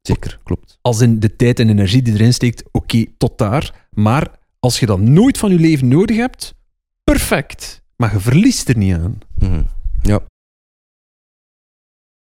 [0.01, 0.79] Zeker, klopt.
[0.81, 3.89] Als in de tijd en energie die erin steekt, oké, tot daar.
[3.91, 6.55] Maar als je dat nooit van je leven nodig hebt,
[7.05, 7.83] perfect.
[7.97, 9.19] Maar je verliest er niet aan.
[9.39, 9.63] Mhm.
[10.03, 10.21] Ja.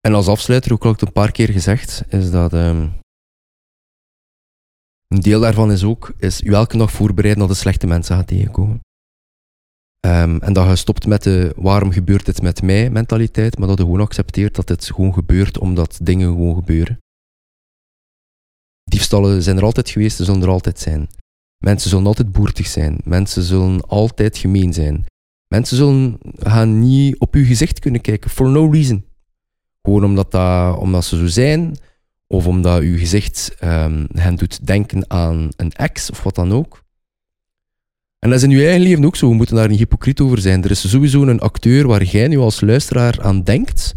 [0.01, 2.87] En als afsluiter, ook al ik het een paar keer gezegd, is dat ehm,
[5.07, 8.27] een deel daarvan is ook is u elke dag voorbereiden dat de slechte mensen gaat
[8.27, 8.85] tegenkomen.
[10.07, 13.77] Ehm, en dat je stopt met de waarom gebeurt dit met mij mentaliteit, maar dat
[13.77, 16.97] je gewoon accepteert dat het gewoon gebeurt omdat dingen gewoon gebeuren.
[18.83, 21.09] Diefstallen zijn er altijd geweest, ze zullen er altijd zijn.
[21.57, 22.97] Mensen zullen altijd boertig zijn.
[23.03, 25.05] Mensen zullen altijd gemeen zijn.
[25.47, 29.05] Mensen zullen gaan niet op uw gezicht kunnen kijken, for no reason.
[29.81, 31.77] Gewoon omdat, dat, omdat ze zo zijn,
[32.27, 36.85] of omdat uw gezicht ehm, hen doet denken aan een ex of wat dan ook.
[38.19, 39.29] En dat is in uw eigen leven ook zo.
[39.29, 40.63] We moeten daar niet hypocriet over zijn.
[40.63, 43.95] Er is sowieso een acteur waar jij nu als luisteraar aan denkt,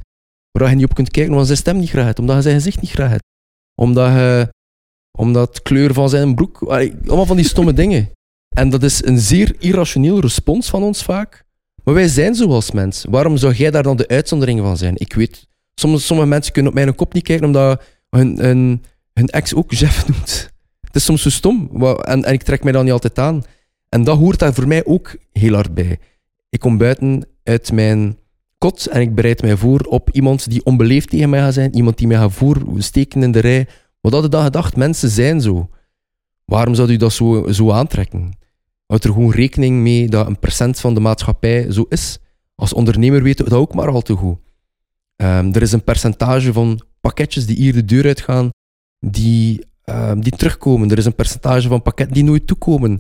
[0.51, 2.55] waar je niet op kunt kijken omdat zijn stem niet graag hebt, omdat hij zijn
[2.55, 3.25] gezicht niet graag hebt,
[3.75, 4.49] omdat hij
[5.19, 8.11] omdat kleur van zijn broek, allemaal van die stomme dingen.
[8.57, 11.45] En dat is een zeer irrationeel respons van ons vaak.
[11.85, 13.05] Maar wij zijn zo als mens.
[13.09, 14.95] Waarom zou jij daar dan de uitzondering van zijn?
[14.97, 19.27] Ik weet, sommige, sommige mensen kunnen op mijn kop niet kijken omdat hun, hun, hun
[19.27, 20.51] ex ook Jeff noemt.
[20.81, 21.85] Het is soms zo stom.
[21.85, 23.45] En, en ik trek mij dan niet altijd aan.
[23.91, 25.99] En dat hoort daar voor mij ook heel hard bij.
[26.49, 28.19] Ik kom buiten uit mijn
[28.59, 31.99] kot en ik bereid mij voor op iemand die onbeleefd tegen mij gaat zijn, iemand
[31.99, 33.69] die mij gaat voorsteken in de rij.
[34.01, 34.77] Wat had je dan gedacht?
[34.77, 35.69] Mensen zijn zo.
[36.45, 38.39] Waarom zou u dat zo, zo aantrekken?
[38.87, 42.19] Houd er gewoon rekening mee dat een procent van de maatschappij zo is.
[42.55, 44.39] Als ondernemer weten we dat ook maar al te goed.
[45.17, 48.49] Ehm, er is een percentage van pakketjes die hier de deur uitgaan,
[48.99, 50.91] die, ehm, die terugkomen.
[50.91, 52.99] Er is een percentage van pakketten die nooit toekomen.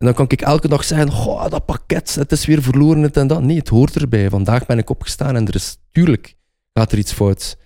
[0.00, 3.16] En dan kan ik elke dag zeggen, goh, dat pakket, het is weer verloren, het
[3.16, 3.42] en dat.
[3.42, 4.30] Nee, het hoort erbij.
[4.30, 6.36] Vandaag ben ik opgestaan en er is, tuurlijk,
[6.72, 7.56] gaat er iets fout.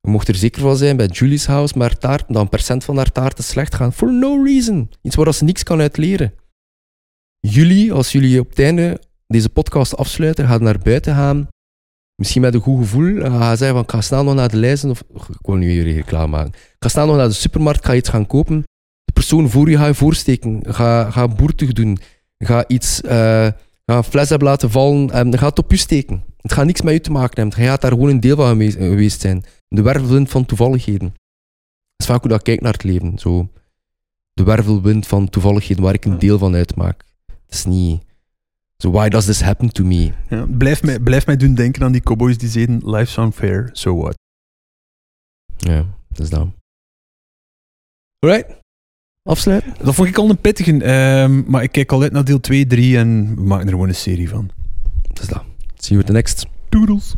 [0.00, 2.96] Je mocht er zeker van zijn bij Julie's House, maar taart, dat een percent van
[2.96, 3.92] haar taart is slecht gaan.
[3.92, 4.90] For no reason.
[5.02, 6.34] Iets waar ze niks kan uit leren.
[7.40, 11.48] Jullie, als jullie op het einde deze podcast afsluiten, gaan naar buiten gaan.
[12.14, 13.22] Misschien met een goed gevoel.
[13.22, 14.90] en Gaan zeggen van, ga snel nog naar de lijsten.
[14.90, 16.52] Of, ik wil nu hier reclame maken.
[16.78, 18.64] Ga snel nog naar de supermarkt, ga iets gaan kopen.
[19.18, 20.74] Persoon voor je ga je voorsteken.
[20.74, 21.98] Ga, ga boertig doen.
[22.38, 23.00] Ga iets...
[23.00, 23.10] eh,
[23.86, 26.24] ga een fles hebben laten vallen en ga het op je steken.
[26.36, 27.62] Het gaat niks met je te maken hebben.
[27.62, 29.44] Je gaat daar gewoon een deel van geweest- geweest zijn.
[29.68, 31.08] De wervelwind van toevalligheden.
[31.08, 31.16] Dat
[31.96, 33.18] is vaak hoe dat ik kijk naar het leven.
[33.18, 33.48] Zo.
[34.32, 37.04] De wervelwind van toevalligheden waar ik een deel van uitmaak.
[37.26, 38.02] Het is niet...
[38.76, 40.12] So why does this happen to me?
[40.28, 43.96] Ja, blijf, mij, blijf mij doen denken aan die cowboys die zeiden, life's unfair, so
[43.96, 44.18] what?
[45.56, 46.48] Ja, dat is dat.
[48.18, 48.66] Alright.
[49.28, 49.74] Afsluiten?
[49.82, 52.66] Dat vond ik al een pittige, ehm, maar ik kijk al uit naar deel 2,
[52.66, 54.50] 3 en we maken er gewoon een serie van.
[55.02, 55.42] Dat is dat.
[55.76, 56.46] See you at the next.
[56.68, 57.14] Doodles.